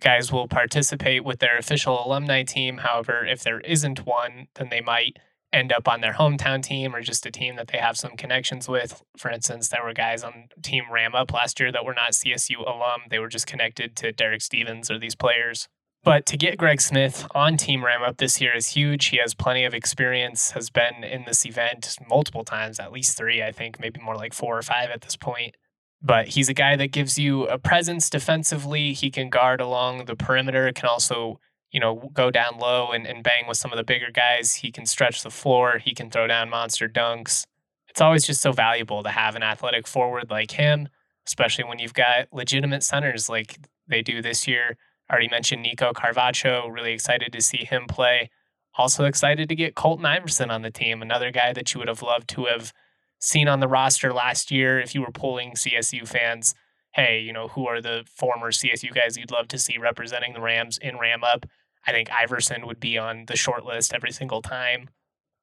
guys 0.00 0.32
will 0.32 0.48
participate 0.48 1.26
with 1.26 1.40
their 1.40 1.58
official 1.58 2.02
alumni 2.02 2.42
team. 2.42 2.78
However, 2.78 3.26
if 3.26 3.42
there 3.42 3.60
isn't 3.60 4.06
one, 4.06 4.48
then 4.54 4.70
they 4.70 4.80
might 4.80 5.18
end 5.52 5.72
up 5.72 5.86
on 5.86 6.00
their 6.00 6.14
hometown 6.14 6.62
team 6.62 6.94
or 6.94 7.02
just 7.02 7.26
a 7.26 7.30
team 7.30 7.56
that 7.56 7.68
they 7.68 7.76
have 7.76 7.98
some 7.98 8.16
connections 8.16 8.66
with. 8.66 9.02
For 9.18 9.30
instance, 9.30 9.68
there 9.68 9.84
were 9.84 9.92
guys 9.92 10.24
on 10.24 10.48
Team 10.62 10.84
Ram 10.90 11.14
Up 11.14 11.34
last 11.34 11.60
year 11.60 11.70
that 11.70 11.84
were 11.84 11.94
not 11.94 12.12
CSU 12.12 12.60
alum. 12.66 13.02
They 13.10 13.18
were 13.18 13.28
just 13.28 13.46
connected 13.46 13.94
to 13.96 14.10
Derrick 14.10 14.40
Stevens 14.40 14.90
or 14.90 14.98
these 14.98 15.14
players. 15.14 15.68
But 16.06 16.24
to 16.26 16.36
get 16.36 16.56
Greg 16.56 16.80
Smith 16.80 17.26
on 17.34 17.56
Team 17.56 17.84
Ram 17.84 18.04
Up 18.04 18.18
this 18.18 18.40
year 18.40 18.54
is 18.54 18.68
huge. 18.68 19.06
He 19.06 19.16
has 19.16 19.34
plenty 19.34 19.64
of 19.64 19.74
experience, 19.74 20.52
has 20.52 20.70
been 20.70 21.02
in 21.02 21.24
this 21.24 21.44
event 21.44 21.98
multiple 22.08 22.44
times, 22.44 22.78
at 22.78 22.92
least 22.92 23.18
three, 23.18 23.42
I 23.42 23.50
think, 23.50 23.80
maybe 23.80 24.00
more 24.00 24.14
like 24.14 24.32
four 24.32 24.56
or 24.56 24.62
five 24.62 24.90
at 24.90 25.00
this 25.00 25.16
point. 25.16 25.56
But 26.00 26.28
he's 26.28 26.48
a 26.48 26.54
guy 26.54 26.76
that 26.76 26.92
gives 26.92 27.18
you 27.18 27.48
a 27.48 27.58
presence 27.58 28.08
defensively. 28.08 28.92
He 28.92 29.10
can 29.10 29.30
guard 29.30 29.60
along 29.60 30.04
the 30.04 30.14
perimeter, 30.14 30.70
can 30.72 30.88
also 30.88 31.40
you 31.72 31.80
know, 31.80 32.08
go 32.14 32.30
down 32.30 32.56
low 32.60 32.92
and, 32.92 33.04
and 33.04 33.24
bang 33.24 33.48
with 33.48 33.56
some 33.56 33.72
of 33.72 33.76
the 33.76 33.82
bigger 33.82 34.12
guys. 34.12 34.54
He 34.54 34.70
can 34.70 34.86
stretch 34.86 35.24
the 35.24 35.30
floor. 35.30 35.78
He 35.78 35.92
can 35.92 36.08
throw 36.08 36.28
down 36.28 36.48
monster 36.48 36.88
dunks. 36.88 37.46
It's 37.88 38.00
always 38.00 38.24
just 38.24 38.40
so 38.40 38.52
valuable 38.52 39.02
to 39.02 39.10
have 39.10 39.34
an 39.34 39.42
athletic 39.42 39.88
forward 39.88 40.30
like 40.30 40.52
him, 40.52 40.88
especially 41.26 41.64
when 41.64 41.80
you've 41.80 41.94
got 41.94 42.32
legitimate 42.32 42.84
centers 42.84 43.28
like 43.28 43.58
they 43.88 44.02
do 44.02 44.22
this 44.22 44.46
year. 44.46 44.76
I 45.08 45.12
already 45.12 45.28
mentioned 45.28 45.62
Nico 45.62 45.92
Carvacho. 45.92 46.72
Really 46.72 46.92
excited 46.92 47.32
to 47.32 47.40
see 47.40 47.64
him 47.64 47.86
play. 47.86 48.30
Also 48.78 49.04
excited 49.04 49.48
to 49.48 49.54
get 49.54 49.74
Colton 49.74 50.04
Iverson 50.04 50.50
on 50.50 50.62
the 50.62 50.70
team, 50.70 51.00
another 51.00 51.30
guy 51.30 51.52
that 51.52 51.72
you 51.72 51.78
would 51.78 51.88
have 51.88 52.02
loved 52.02 52.28
to 52.30 52.44
have 52.46 52.72
seen 53.18 53.48
on 53.48 53.60
the 53.60 53.68
roster 53.68 54.12
last 54.12 54.50
year 54.50 54.78
if 54.78 54.94
you 54.94 55.00
were 55.00 55.12
polling 55.12 55.52
CSU 55.52 56.06
fans. 56.06 56.54
Hey, 56.92 57.20
you 57.20 57.32
know, 57.32 57.48
who 57.48 57.66
are 57.66 57.80
the 57.80 58.04
former 58.14 58.50
CSU 58.50 58.94
guys 58.94 59.16
you'd 59.16 59.30
love 59.30 59.48
to 59.48 59.58
see 59.58 59.78
representing 59.78 60.34
the 60.34 60.40
Rams 60.40 60.78
in 60.78 60.98
Ram 60.98 61.24
Up? 61.24 61.46
I 61.86 61.92
think 61.92 62.10
Iverson 62.10 62.66
would 62.66 62.80
be 62.80 62.98
on 62.98 63.24
the 63.26 63.36
short 63.36 63.64
list 63.64 63.94
every 63.94 64.10
single 64.12 64.42
time. 64.42 64.90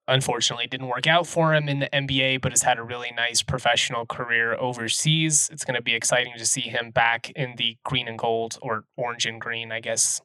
Unfortunately, 0.08 0.68
didn't 0.68 0.88
work 0.90 1.08
out 1.08 1.28
for 1.28 1.54
him 1.54 1.70
in 1.70 1.80
the 1.80 1.90
NBA, 1.94 2.42
but 2.42 2.52
has 2.52 2.64
had 2.64 2.78
a 2.78 2.84
really 2.84 3.12
nice 3.16 3.42
professional 3.42 4.06
career 4.06 4.54
overseas. 4.54 5.50
It's 5.52 5.64
going 5.64 5.76
to 5.76 5.82
be 5.82 5.96
exciting 5.96 6.34
to 6.38 6.46
see 6.46 6.62
him 6.62 6.92
back 6.92 7.30
in 7.32 7.56
the 7.58 7.78
green 7.86 8.10
and 8.10 8.20
gold, 8.20 8.58
or 8.62 8.84
orange 8.98 9.26
and 9.26 9.40
green, 9.40 9.72
I 9.72 9.80
guess, 9.80 10.22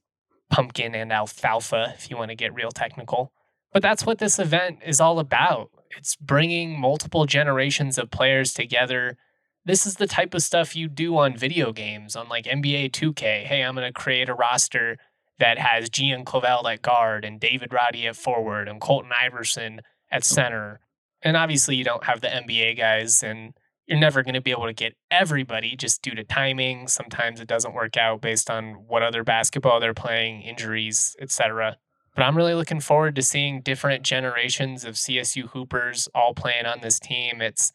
pumpkin 0.50 0.96
and 0.96 1.12
alfalfa, 1.12 1.94
if 1.96 2.10
you 2.10 2.16
want 2.16 2.30
to 2.30 2.34
get 2.34 2.54
real 2.54 2.72
technical. 2.72 3.32
But 3.72 3.82
that's 3.82 4.04
what 4.04 4.18
this 4.18 4.40
event 4.40 4.80
is 4.84 5.00
all 5.00 5.20
about. 5.20 5.70
It's 5.96 6.16
bringing 6.16 6.78
multiple 6.78 7.24
generations 7.24 7.98
of 7.98 8.10
players 8.10 8.52
together. 8.52 9.16
This 9.64 9.86
is 9.86 9.96
the 9.96 10.06
type 10.06 10.34
of 10.34 10.42
stuff 10.42 10.74
you 10.74 10.88
do 10.88 11.16
on 11.18 11.36
video 11.36 11.72
games, 11.72 12.16
on 12.16 12.28
like 12.28 12.46
NBA 12.46 12.90
2K. 12.90 13.44
Hey, 13.44 13.62
I'm 13.62 13.74
going 13.74 13.86
to 13.86 13.92
create 13.92 14.28
a 14.28 14.34
roster 14.34 14.96
that 15.38 15.58
has 15.58 15.88
Gian 15.88 16.24
Clavell 16.24 16.72
at 16.72 16.82
guard 16.82 17.24
and 17.24 17.40
David 17.40 17.72
Roddy 17.72 18.06
at 18.06 18.16
forward 18.16 18.68
and 18.68 18.80
Colton 18.80 19.10
Iverson 19.18 19.80
at 20.10 20.24
center. 20.24 20.80
And 21.22 21.36
obviously, 21.36 21.76
you 21.76 21.84
don't 21.84 22.04
have 22.04 22.20
the 22.20 22.28
NBA 22.28 22.76
guys, 22.78 23.22
and 23.22 23.54
you're 23.86 23.98
never 23.98 24.22
going 24.22 24.34
to 24.34 24.40
be 24.40 24.50
able 24.50 24.66
to 24.66 24.72
get 24.72 24.94
everybody 25.10 25.74
just 25.76 26.02
due 26.02 26.14
to 26.14 26.24
timing. 26.24 26.88
Sometimes 26.88 27.40
it 27.40 27.48
doesn't 27.48 27.74
work 27.74 27.96
out 27.96 28.20
based 28.20 28.50
on 28.50 28.74
what 28.86 29.02
other 29.02 29.24
basketball 29.24 29.80
they're 29.80 29.94
playing, 29.94 30.42
injuries, 30.42 31.16
etc. 31.20 31.76
But 32.14 32.24
I'm 32.24 32.36
really 32.36 32.54
looking 32.54 32.80
forward 32.80 33.14
to 33.16 33.22
seeing 33.22 33.60
different 33.60 34.02
generations 34.02 34.84
of 34.84 34.94
CSU 34.94 35.48
Hoopers 35.50 36.08
all 36.14 36.34
playing 36.34 36.66
on 36.66 36.80
this 36.82 36.98
team. 36.98 37.40
It's 37.40 37.72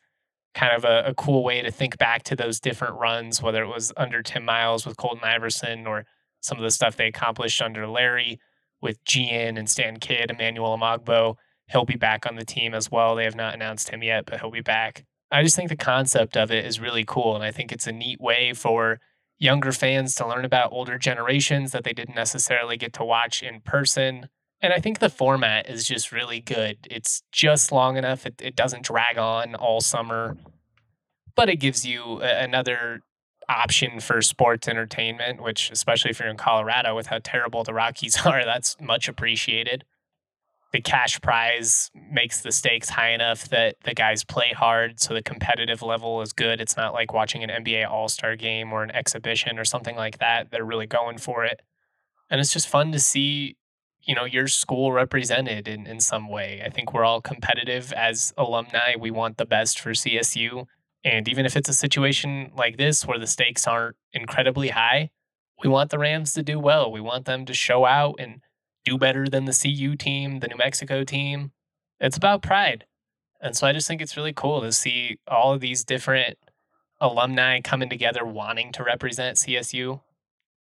kind 0.54 0.76
of 0.76 0.86
a, 0.86 1.04
a, 1.08 1.14
cool 1.16 1.44
way 1.44 1.62
to 1.62 1.72
think 1.72 1.98
back 1.98 2.24
to 2.24 2.36
those 2.36 2.60
different 2.60 2.96
runs, 2.96 3.42
whether 3.42 3.64
it 3.64 3.68
was 3.68 3.92
under 3.98 4.22
Tim 4.22 4.46
Miles 4.46 4.86
with 4.86 4.98
Colton 4.98 5.24
Iverson 5.24 5.88
or 5.88 6.06
some 6.44 6.58
of 6.58 6.64
the 6.64 6.72
stuff 6.72 6.96
they 6.96 7.08
accomplished 7.08 7.62
under 7.62 7.88
Larry 7.88 8.40
with 8.82 9.04
Gian 9.06 9.58
and 9.58 9.70
Stan 9.70 9.98
Kidd, 9.98 10.30
Emmanuel 10.30 10.78
Omogbo. 10.78 11.38
He'll 11.72 11.86
be 11.86 11.96
back 11.96 12.26
on 12.26 12.36
the 12.36 12.46
team 12.46 12.74
as 12.74 12.92
well. 12.92 13.16
They 13.16 13.24
have 13.24 13.36
not 13.36 13.54
announced 13.54 13.90
him 13.90 14.04
yet, 14.04 14.26
but 14.26 14.42
he'll 14.42 14.52
be 14.52 14.62
back. 14.62 15.06
I 15.32 15.42
just 15.42 15.56
think 15.56 15.70
the 15.70 15.76
concept 15.76 16.38
of 16.38 16.52
it 16.52 16.66
is 16.66 16.80
really 16.80 17.06
cool. 17.06 17.34
And 17.34 17.44
I 17.44 17.52
think 17.52 17.72
it's 17.72 17.88
a 17.88 17.92
neat 17.92 18.20
way 18.20 18.54
for 18.54 19.00
younger 19.40 19.72
fans 19.72 20.16
to 20.16 20.28
learn 20.28 20.46
about 20.46 20.72
older 20.72 20.98
generations 20.98 21.72
that 21.72 21.84
they 21.84 21.94
didn't 21.94 22.16
necessarily 22.16 22.78
get 22.78 22.94
to 22.94 23.06
watch 23.06 23.42
in 23.42 23.62
person. 23.62 24.28
And 24.62 24.72
I 24.72 24.80
think 24.80 25.00
the 25.00 25.10
format 25.10 25.70
is 25.70 25.88
just 25.88 26.12
really 26.12 26.40
good. 26.40 26.88
It's 26.90 27.24
just 27.32 27.72
long 27.72 27.98
enough, 27.98 28.26
it, 28.26 28.42
it 28.42 28.56
doesn't 28.56 28.86
drag 28.86 29.18
on 29.18 29.56
all 29.56 29.82
summer, 29.82 30.38
but 31.36 31.50
it 31.50 31.58
gives 31.58 31.86
you 31.86 32.22
a, 32.22 32.44
another 32.44 33.02
option 33.50 34.00
for 34.00 34.22
sports 34.22 34.68
entertainment, 34.68 35.42
which, 35.42 35.72
especially 35.72 36.12
if 36.12 36.20
you're 36.20 36.30
in 36.30 36.38
Colorado 36.38 36.96
with 36.96 37.08
how 37.08 37.20
terrible 37.24 37.64
the 37.64 37.74
Rockies 37.74 38.18
are, 38.26 38.44
that's 38.44 38.80
much 38.80 39.08
appreciated. 39.08 39.86
The 40.72 40.82
cash 40.82 41.22
prize 41.22 41.92
makes 42.12 42.42
the 42.42 42.52
stakes 42.52 42.90
high 42.90 43.12
enough 43.12 43.48
that 43.50 43.76
the 43.84 43.94
guys 43.94 44.24
play 44.24 44.54
hard 44.56 45.00
so 45.00 45.14
the 45.14 45.22
competitive 45.22 45.84
level 45.84 46.22
is 46.22 46.34
good. 46.34 46.60
It's 46.60 46.76
not 46.76 46.94
like 46.94 47.14
watching 47.14 47.44
an 47.44 47.64
nba 47.64 47.88
all-star 47.88 48.36
game 48.36 48.74
or 48.74 48.82
an 48.82 48.90
exhibition 48.90 49.60
or 49.60 49.66
something 49.66 49.96
like 49.96 50.18
that 50.18 50.50
they're 50.50 50.66
really 50.66 50.88
going 50.88 51.20
for 51.20 51.46
it. 51.46 51.62
And 52.32 52.42
it's 52.42 52.52
just 52.52 52.68
fun 52.68 52.92
to 52.92 53.00
see 53.00 53.56
you 54.06 54.16
know 54.16 54.26
your 54.26 54.48
school 54.48 54.92
represented 54.92 55.68
in, 55.68 55.86
in 55.86 56.00
some 56.00 56.28
way. 56.28 56.62
I 56.66 56.70
think 56.70 56.92
we're 56.92 57.06
all 57.06 57.22
competitive. 57.22 57.94
As 57.94 58.34
alumni 58.36 58.96
we 59.00 59.12
want 59.12 59.38
the 59.38 59.46
best 59.46 59.80
for 59.80 59.92
csu 59.92 60.66
and 61.04 61.28
even 61.28 61.46
if 61.46 61.56
it's 61.56 61.70
a 61.70 61.74
situation 61.74 62.52
like 62.56 62.78
this 62.78 63.06
where 63.06 63.20
the 63.20 63.28
stakes 63.28 63.68
aren't 63.68 63.96
incredibly 64.14 64.70
high 64.70 65.10
we 65.62 65.70
want 65.70 65.90
the 65.90 66.00
rams 66.00 66.34
to 66.34 66.44
do 66.44 66.60
well 66.60 66.92
we 66.92 67.02
want 67.02 67.26
them 67.26 67.46
to 67.46 67.54
show 67.54 67.86
out 67.86 68.16
and 68.20 68.42
do 68.84 68.98
better 68.98 69.28
than 69.28 69.46
the 69.46 69.54
CU 69.54 69.96
team, 69.96 70.40
the 70.40 70.48
New 70.48 70.58
Mexico 70.58 71.04
team. 71.04 71.52
It's 72.00 72.18
about 72.18 72.42
pride. 72.42 72.86
And 73.42 73.56
so 73.56 73.68
I 73.68 73.74
just 73.74 73.88
think 73.88 74.02
it's 74.02 74.18
really 74.18 74.34
cool 74.34 74.62
to 74.62 74.72
see 74.72 75.18
all 75.28 75.54
of 75.54 75.62
these 75.62 75.84
different 75.84 76.38
alumni 77.00 77.60
coming 77.62 77.90
together 77.90 78.26
wanting 78.26 78.72
to 78.74 78.84
represent 78.84 79.38
CSU. 79.38 80.02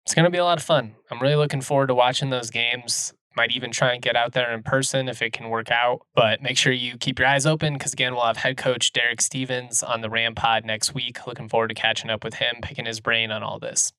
It's 0.06 0.14
going 0.14 0.26
to 0.26 0.32
be 0.32 0.38
a 0.38 0.44
lot 0.44 0.58
of 0.58 0.64
fun. 0.64 0.96
I'm 1.10 1.22
really 1.22 1.36
looking 1.36 1.62
forward 1.62 1.88
to 1.88 1.96
watching 1.96 2.30
those 2.30 2.50
games. 2.50 3.14
Might 3.36 3.52
even 3.52 3.72
try 3.72 3.94
and 3.94 4.02
get 4.02 4.16
out 4.16 4.32
there 4.32 4.54
in 4.54 4.64
person 4.64 5.10
if 5.10 5.22
it 5.22 5.34
can 5.34 5.50
work 5.50 5.70
out. 5.70 6.06
But 6.16 6.42
make 6.42 6.58
sure 6.58 6.72
you 6.72 6.98
keep 6.98 7.20
your 7.20 7.28
eyes 7.28 7.46
open 7.46 7.74
because, 7.74 7.94
again, 7.94 8.14
we'll 8.14 8.26
have 8.26 8.38
head 8.38 8.58
coach 8.58 8.94
Derrick 8.94 9.22
Stevens 9.22 9.84
on 9.84 10.02
the 10.02 10.10
Ram 10.10 10.36
Pod 10.36 10.64
next 10.64 10.94
week. 10.94 11.28
Looking 11.28 11.50
forward 11.50 11.68
to 11.70 11.74
catching 11.74 12.10
up 12.10 12.24
with 12.24 12.36
him, 12.36 12.56
picking 12.62 12.86
his 12.86 13.02
brain 13.02 13.32
on 13.32 13.44
all 13.44 13.60
this. 13.60 13.92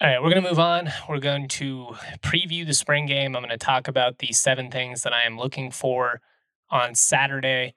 All 0.00 0.08
right, 0.08 0.22
we're 0.22 0.30
going 0.30 0.42
to 0.42 0.48
move 0.48 0.58
on. 0.58 0.90
We're 1.08 1.18
going 1.18 1.48
to 1.48 1.96
preview 2.20 2.66
the 2.66 2.74
spring 2.74 3.06
game. 3.06 3.34
I'm 3.34 3.42
going 3.42 3.50
to 3.50 3.56
talk 3.56 3.88
about 3.88 4.18
the 4.18 4.32
seven 4.32 4.70
things 4.70 5.02
that 5.02 5.12
I 5.12 5.22
am 5.22 5.38
looking 5.38 5.70
for 5.70 6.20
on 6.68 6.94
Saturday. 6.94 7.74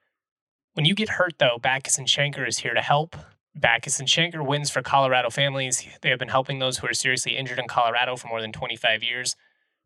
When 0.74 0.84
you 0.84 0.94
get 0.94 1.10
hurt, 1.10 1.34
though, 1.38 1.58
Bachus 1.60 1.96
and 1.96 2.06
Schanker 2.06 2.46
is 2.46 2.58
here 2.58 2.74
to 2.74 2.80
help. 2.80 3.16
Bachus 3.58 3.98
and 3.98 4.08
Schanker 4.08 4.44
wins 4.44 4.70
for 4.70 4.82
Colorado 4.82 5.30
families. 5.30 5.86
They 6.02 6.10
have 6.10 6.18
been 6.18 6.28
helping 6.28 6.58
those 6.58 6.78
who 6.78 6.86
are 6.86 6.94
seriously 6.94 7.36
injured 7.36 7.58
in 7.58 7.66
Colorado 7.66 8.16
for 8.16 8.28
more 8.28 8.40
than 8.40 8.52
25 8.52 9.02
years. 9.02 9.36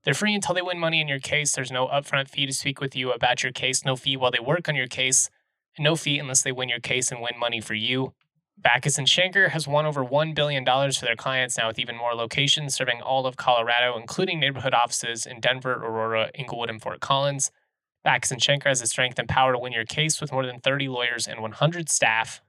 They're 0.04 0.14
free 0.14 0.34
until 0.34 0.54
they 0.54 0.62
win 0.62 0.78
money 0.78 1.00
in 1.00 1.08
your 1.08 1.20
case. 1.20 1.52
There's 1.52 1.70
no 1.70 1.86
upfront 1.86 2.28
fee 2.28 2.46
to 2.46 2.52
speak 2.52 2.80
with 2.80 2.96
you 2.96 3.12
about 3.12 3.42
your 3.42 3.52
case, 3.52 3.84
no 3.84 3.94
fee 3.94 4.16
while 4.16 4.32
they 4.32 4.40
work 4.40 4.68
on 4.68 4.74
your 4.74 4.88
case, 4.88 5.30
and 5.76 5.84
no 5.84 5.94
fee 5.94 6.18
unless 6.18 6.42
they 6.42 6.52
win 6.52 6.68
your 6.68 6.80
case 6.80 7.12
and 7.12 7.20
win 7.20 7.38
money 7.38 7.60
for 7.60 7.74
you. 7.74 8.12
Bachus 8.60 8.98
and 8.98 9.06
Schanker 9.06 9.50
has 9.50 9.66
won 9.66 9.86
over 9.86 10.04
$1 10.04 10.34
billion 10.34 10.64
for 10.64 11.04
their 11.04 11.16
clients 11.16 11.56
now 11.56 11.68
with 11.68 11.78
even 11.78 11.96
more 11.96 12.14
locations 12.14 12.74
serving 12.74 13.00
all 13.00 13.26
of 13.26 13.36
Colorado, 13.36 13.96
including 13.98 14.38
neighborhood 14.38 14.74
offices 14.74 15.24
in 15.24 15.40
Denver, 15.40 15.72
Aurora, 15.72 16.30
Englewood, 16.34 16.70
and 16.70 16.80
Fort 16.80 17.00
Collins. 17.00 17.50
Bachus 18.06 18.32
and 18.32 18.40
Schanker 18.40 18.64
has 18.64 18.80
the 18.80 18.86
strength 18.86 19.18
and 19.18 19.28
power 19.28 19.52
to 19.52 19.58
win 19.58 19.72
your 19.72 19.84
case 19.84 20.20
with 20.20 20.32
more 20.32 20.44
than 20.44 20.60
30 20.60 20.88
lawyers 20.88 21.26
and 21.26 21.40
100 21.40 21.88
staff. 21.88 22.42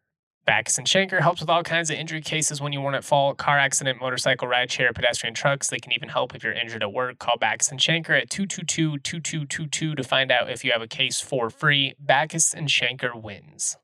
Bachus 0.48 0.78
and 0.78 0.86
Schanker 0.86 1.22
helps 1.22 1.40
with 1.40 1.50
all 1.50 1.64
kinds 1.64 1.90
of 1.90 1.98
injury 1.98 2.20
cases 2.20 2.60
when 2.60 2.74
you 2.74 2.82
weren't 2.82 2.98
at 2.98 3.06
fault, 3.06 3.38
car 3.38 3.58
accident, 3.58 4.02
motorcycle, 4.02 4.48
rideshare, 4.48 4.94
pedestrian 4.94 5.34
trucks. 5.34 5.70
They 5.70 5.80
can 5.80 5.94
even 5.94 6.10
help 6.10 6.36
if 6.36 6.44
you're 6.44 6.52
injured 6.52 6.84
at 6.84 6.92
work. 6.92 7.18
Call 7.18 7.38
Bachus 7.42 7.72
and 7.72 7.80
Schanker 7.80 8.20
at 8.20 8.30
222-2222 8.30 9.96
to 9.96 10.04
find 10.04 10.32
out 10.32 10.50
if 10.50 10.66
you 10.66 10.74
have 10.74 10.82
a 10.82 10.88
case 10.88 11.22
for 11.22 11.50
free. 11.50 11.94
Bachus 12.04 12.54
and 12.54 12.68
Schanker 12.68 13.20
wins. 13.20 13.78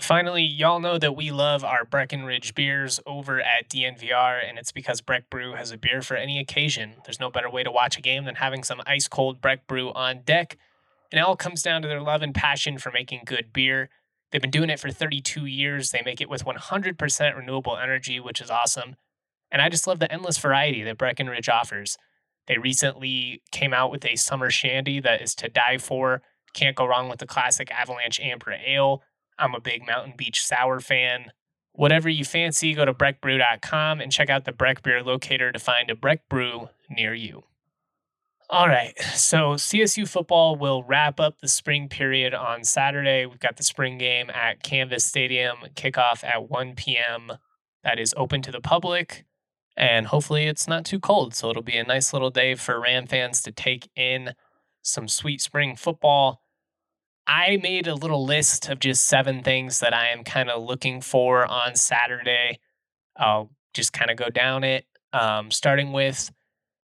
Finally, 0.00 0.42
y'all 0.42 0.80
know 0.80 0.96
that 0.96 1.14
we 1.14 1.30
love 1.30 1.62
our 1.62 1.84
Breckenridge 1.84 2.54
beers 2.54 2.98
over 3.06 3.42
at 3.42 3.68
DNVR, 3.68 4.40
and 4.48 4.58
it's 4.58 4.72
because 4.72 5.02
Breck 5.02 5.28
Brew 5.28 5.52
has 5.52 5.70
a 5.70 5.76
beer 5.76 6.00
for 6.00 6.16
any 6.16 6.38
occasion. 6.38 6.94
There's 7.04 7.20
no 7.20 7.30
better 7.30 7.50
way 7.50 7.62
to 7.62 7.70
watch 7.70 7.98
a 7.98 8.00
game 8.00 8.24
than 8.24 8.36
having 8.36 8.64
some 8.64 8.80
ice 8.86 9.06
cold 9.06 9.42
Breck 9.42 9.66
Brew 9.66 9.92
on 9.92 10.22
deck. 10.22 10.56
And 11.12 11.18
it 11.18 11.22
all 11.22 11.36
comes 11.36 11.62
down 11.62 11.82
to 11.82 11.88
their 11.88 12.00
love 12.00 12.22
and 12.22 12.34
passion 12.34 12.78
for 12.78 12.90
making 12.90 13.24
good 13.26 13.52
beer. 13.52 13.90
They've 14.32 14.40
been 14.40 14.50
doing 14.50 14.70
it 14.70 14.80
for 14.80 14.90
32 14.90 15.44
years. 15.44 15.90
They 15.90 16.02
make 16.04 16.20
it 16.20 16.30
with 16.30 16.44
100% 16.44 17.36
renewable 17.36 17.76
energy, 17.76 18.18
which 18.18 18.40
is 18.40 18.50
awesome. 18.50 18.96
And 19.50 19.60
I 19.60 19.68
just 19.68 19.86
love 19.86 19.98
the 19.98 20.10
endless 20.10 20.38
variety 20.38 20.82
that 20.82 20.96
Breckenridge 20.96 21.50
offers. 21.50 21.98
They 22.46 22.56
recently 22.56 23.42
came 23.52 23.74
out 23.74 23.90
with 23.90 24.04
a 24.06 24.16
summer 24.16 24.50
shandy 24.50 24.98
that 25.00 25.20
is 25.20 25.34
to 25.36 25.48
die 25.48 25.78
for. 25.78 26.22
Can't 26.54 26.76
go 26.76 26.86
wrong 26.86 27.08
with 27.08 27.18
the 27.18 27.26
classic 27.26 27.70
Avalanche 27.70 28.18
Amber 28.20 28.56
Ale. 28.66 29.02
I'm 29.38 29.54
a 29.54 29.60
big 29.60 29.86
Mountain 29.86 30.14
Beach 30.16 30.44
Sour 30.44 30.80
fan. 30.80 31.32
Whatever 31.72 32.08
you 32.08 32.24
fancy, 32.24 32.74
go 32.74 32.84
to 32.84 32.92
breckbrew.com 32.92 34.00
and 34.00 34.12
check 34.12 34.28
out 34.28 34.44
the 34.44 34.52
Breck 34.52 34.82
Beer 34.82 35.02
Locator 35.02 35.52
to 35.52 35.58
find 35.58 35.90
a 35.90 35.94
Breck 35.94 36.28
Brew 36.28 36.68
near 36.90 37.14
you. 37.14 37.44
All 38.50 38.68
right, 38.68 38.98
so 39.14 39.54
CSU 39.54 40.06
football 40.06 40.56
will 40.56 40.82
wrap 40.82 41.18
up 41.18 41.38
the 41.40 41.48
spring 41.48 41.88
period 41.88 42.34
on 42.34 42.64
Saturday. 42.64 43.24
We've 43.24 43.40
got 43.40 43.56
the 43.56 43.62
spring 43.62 43.96
game 43.96 44.28
at 44.28 44.62
Canvas 44.62 45.06
Stadium, 45.06 45.56
kickoff 45.74 46.22
at 46.22 46.50
1 46.50 46.74
p.m. 46.74 47.32
That 47.82 47.98
is 47.98 48.12
open 48.14 48.42
to 48.42 48.52
the 48.52 48.60
public, 48.60 49.24
and 49.74 50.06
hopefully 50.06 50.44
it's 50.44 50.68
not 50.68 50.84
too 50.84 51.00
cold. 51.00 51.34
So 51.34 51.48
it'll 51.48 51.62
be 51.62 51.78
a 51.78 51.84
nice 51.84 52.12
little 52.12 52.28
day 52.28 52.54
for 52.54 52.78
Ram 52.78 53.06
fans 53.06 53.40
to 53.42 53.52
take 53.52 53.88
in 53.96 54.34
some 54.82 55.08
sweet 55.08 55.40
spring 55.40 55.74
football. 55.74 56.42
I 57.26 57.58
made 57.62 57.86
a 57.86 57.94
little 57.94 58.24
list 58.24 58.68
of 58.68 58.80
just 58.80 59.06
seven 59.06 59.42
things 59.42 59.80
that 59.80 59.94
I 59.94 60.08
am 60.08 60.24
kind 60.24 60.50
of 60.50 60.62
looking 60.62 61.00
for 61.00 61.46
on 61.46 61.74
Saturday. 61.74 62.58
I'll 63.16 63.50
just 63.72 63.94
kind 63.94 64.10
of 64.10 64.18
go 64.18 64.28
down 64.28 64.62
it, 64.62 64.84
um, 65.14 65.50
starting 65.50 65.92
with 65.92 66.30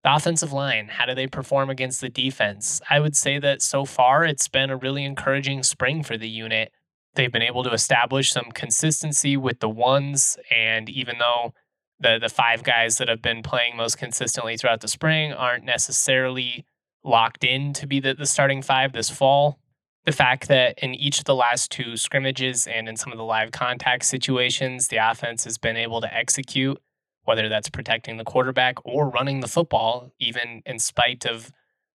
the 0.04 0.14
offensive 0.14 0.52
line. 0.52 0.90
How 0.90 1.06
do 1.06 1.16
they 1.16 1.28
perform 1.28 1.70
against 1.70 2.02
the 2.02 2.10
defense? 2.10 2.82
I 2.90 3.00
would 3.00 3.16
say 3.16 3.40
that 3.40 3.62
so 3.62 3.86
far 3.86 4.26
it's 4.26 4.48
been 4.48 4.70
a 4.70 4.78
really 4.78 5.06
encouraging 5.06 5.64
spring 5.64 6.04
for 6.04 6.18
the 6.18 6.28
unit. 6.28 6.72
They've 7.16 7.32
been 7.32 7.42
able 7.42 7.64
to 7.64 7.72
establish 7.72 8.32
some 8.32 8.52
consistency 8.54 9.38
with 9.38 9.60
the 9.60 9.70
ones, 9.70 10.38
and 10.52 10.90
even 10.90 11.20
though 11.20 11.54
the 12.00 12.18
the 12.20 12.30
five 12.30 12.64
guys 12.64 12.98
that 12.98 13.08
have 13.08 13.22
been 13.22 13.44
playing 13.44 13.78
most 13.78 13.98
consistently 13.98 14.58
throughout 14.58 14.82
the 14.82 14.88
spring 14.88 15.32
aren't 15.32 15.64
necessarily 15.64 16.66
locked 17.04 17.44
in 17.44 17.74
to 17.74 17.86
be 17.86 18.00
the, 18.00 18.14
the 18.14 18.26
starting 18.26 18.62
five 18.62 18.94
this 18.94 19.10
fall, 19.10 19.60
the 20.06 20.12
fact 20.12 20.48
that 20.48 20.78
in 20.80 20.94
each 20.96 21.20
of 21.20 21.26
the 21.26 21.36
last 21.36 21.72
two 21.72 21.96
scrimmages 21.96 22.68
and 22.68 22.90
in 22.90 22.98
some 22.98 23.12
of 23.12 23.18
the 23.18 23.24
live 23.24 23.52
contact 23.52 24.06
situations, 24.06 24.88
the 24.88 24.98
offense 24.98 25.44
has 25.44 25.58
been 25.58 25.78
able 25.78 26.02
to 26.02 26.14
execute, 26.14 26.82
whether 27.24 27.50
that's 27.50 27.70
protecting 27.70 28.18
the 28.18 28.24
quarterback 28.24 28.76
or 28.86 29.10
running 29.10 29.40
the 29.40 29.48
football, 29.48 30.12
even 30.20 30.62
in 30.66 30.80
spite 30.80 31.26
of 31.26 31.52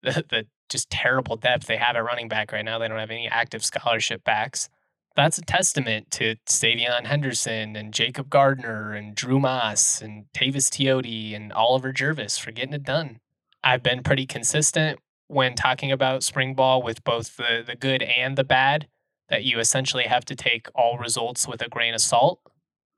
the, 0.03 0.25
the 0.29 0.47
just 0.69 0.91
terrible 0.91 1.37
depth 1.37 1.67
they 1.67 1.77
have 1.77 1.97
at 1.97 2.05
running 2.05 2.29
back 2.29 2.53
right 2.53 2.65
now. 2.65 2.79
They 2.79 2.89
don't 2.89 2.99
have 2.99 3.11
any 3.11 3.29
active 3.29 3.65
scholarship 3.65 4.25
backs. 4.25 4.69
That's 5.17 5.39
a 5.39 5.43
testament 5.43 6.11
to 6.13 6.37
Savion 6.47 7.07
Henderson 7.07 7.77
and 7.77 7.95
Jacob 7.95 8.29
Gardner 8.29 8.93
and 8.93 9.15
Drew 9.15 9.39
Moss 9.39 10.03
and 10.03 10.25
Tavis 10.35 10.69
Teote 10.69 11.37
and 11.37 11.53
Oliver 11.53 11.93
Jervis 11.93 12.37
for 12.37 12.51
getting 12.51 12.75
it 12.75 12.83
done. 12.83 13.21
I've 13.63 13.83
been 13.83 14.03
pretty 14.03 14.27
consistent 14.27 14.99
when 15.29 15.55
talking 15.55 15.93
about 15.93 16.25
spring 16.25 16.55
ball 16.55 16.83
with 16.83 17.05
both 17.05 17.37
the, 17.37 17.63
the 17.65 17.77
good 17.77 18.03
and 18.03 18.37
the 18.37 18.45
bad, 18.45 18.89
that 19.29 19.45
you 19.45 19.59
essentially 19.59 20.05
have 20.05 20.25
to 20.27 20.35
take 20.35 20.69
all 20.75 20.99
results 20.99 21.49
with 21.49 21.63
a 21.63 21.69
grain 21.69 21.95
of 21.95 22.01
salt. 22.01 22.41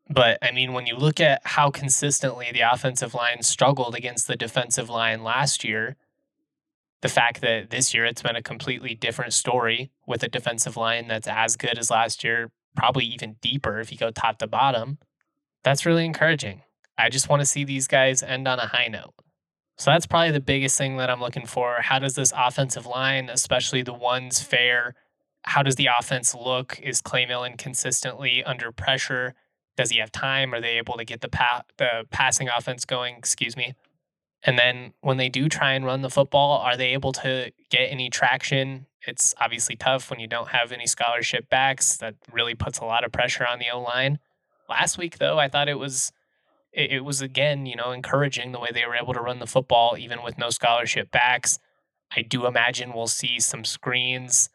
But 0.09 0.39
I 0.43 0.53
mean, 0.53 0.73
when 0.73 0.87
you 0.87 0.97
look 0.97 1.21
at 1.21 1.43
how 1.45 1.71
consistently 1.71 2.51
the 2.53 2.61
offensive 2.61 3.15
line 3.15 3.43
struggled 3.43 3.95
against 3.95 4.29
the 4.29 4.37
defensive 4.37 4.89
line 4.89 5.25
last 5.25 5.65
year, 5.65 5.97
the 7.03 7.09
fact 7.09 7.41
that 7.41 7.71
this 7.71 7.93
year 7.93 8.05
it's 8.05 8.23
been 8.23 8.37
a 8.37 8.43
completely 8.43 8.95
different 8.95 9.33
story 9.33 9.91
with 10.07 10.23
a 10.23 10.29
defensive 10.29 10.77
line 10.77 11.09
that's 11.09 11.29
as 11.29 11.57
good 11.57 11.79
as 11.79 11.91
last 11.91 12.25
year, 12.25 12.51
probably 12.77 13.05
even 13.05 13.37
deeper 13.41 13.81
if 13.81 13.91
you 13.91 13.99
go 13.99 14.11
top 14.11 14.39
to 14.39 14.47
bottom, 14.47 14.99
that's 15.65 15.85
really 15.85 16.05
encouraging. 16.05 16.63
I 16.97 17.11
just 17.11 17.29
want 17.29 17.41
to 17.41 17.47
see 17.47 17.65
these 17.65 17.87
guys 17.87 18.23
end 18.23 18.49
on 18.49 18.59
a 18.59 18.67
high 18.67 18.89
note. 18.89 19.15
So 19.79 19.91
that's 19.91 20.07
probably 20.07 20.31
the 20.31 20.41
biggest 20.41 20.79
thing 20.79 20.97
that 20.97 21.11
I'm 21.11 21.21
looking 21.21 21.45
for. 21.45 21.79
How 21.83 21.99
does 21.99 22.15
this 22.15 22.33
offensive 22.35 22.87
line, 22.87 23.29
especially 23.29 23.83
the 23.83 23.93
ones 23.93 24.41
fare? 24.41 24.95
How 25.43 25.63
does 25.63 25.75
the 25.75 25.91
offense 25.99 26.35
look? 26.35 26.81
Is 26.81 27.03
Clay 27.03 27.27
Millen 27.27 27.57
consistently 27.59 28.43
under 28.43 28.73
pressure? 28.73 29.35
Does 29.77 29.91
he 29.91 29.99
have 29.99 30.11
time? 30.11 30.55
Are 30.55 30.61
they 30.61 30.79
able 30.79 30.97
to 30.97 31.05
get 31.05 31.21
the 31.21 31.29
pa- 31.29 31.63
the 31.77 32.07
passing 32.11 32.49
offense 32.49 32.85
going? 32.85 33.17
Excuse 33.17 33.57
me. 33.57 33.75
And 34.43 34.59
then 34.59 34.93
when 35.01 35.17
they 35.17 35.29
do 35.29 35.49
try 35.49 35.73
and 35.73 35.85
run 35.85 36.03
the 36.03 36.11
football, 36.11 36.59
are 36.59 36.77
they 36.77 36.93
able 36.93 37.13
to 37.13 37.53
get 37.71 37.87
any 37.87 38.09
traction? 38.09 38.87
It's 39.07 39.35
obviously 39.41 39.77
tough 39.77 40.11
when 40.11 40.21
you 40.21 40.27
don't 40.27 40.49
have 40.49 40.73
any 40.73 40.87
scholarship 40.87 41.49
backs. 41.49 41.97
That 41.97 42.15
really 42.33 42.55
puts 42.55 42.79
a 42.79 42.85
lot 42.85 43.05
of 43.05 43.13
pressure 43.13 43.47
on 43.47 43.59
the 43.59 43.71
O 43.73 43.81
line. 43.81 44.19
Last 44.69 44.99
week, 44.99 45.19
though, 45.19 45.39
I 45.39 45.49
thought 45.49 45.69
it 45.69 45.79
was 45.79 46.13
it, 46.73 46.93
it 46.93 47.05
was 47.05 47.21
again, 47.21 47.67
you 47.67 47.77
know, 47.77 47.91
encouraging 47.91 48.53
the 48.53 48.61
way 48.61 48.71
they 48.73 48.87
were 48.87 48.97
able 48.97 49.15
to 49.15 49.21
run 49.21 49.41
the 49.41 49.47
football 49.47 49.97
even 49.99 50.23
with 50.23 50.39
no 50.39 50.51
scholarship 50.51 51.11
backs. 51.11 51.59
I 52.17 52.23
do 52.23 52.47
imagine 52.47 52.93
we'll 52.93 53.09
see 53.09 53.41
some 53.41 53.65
screens, 53.65 54.49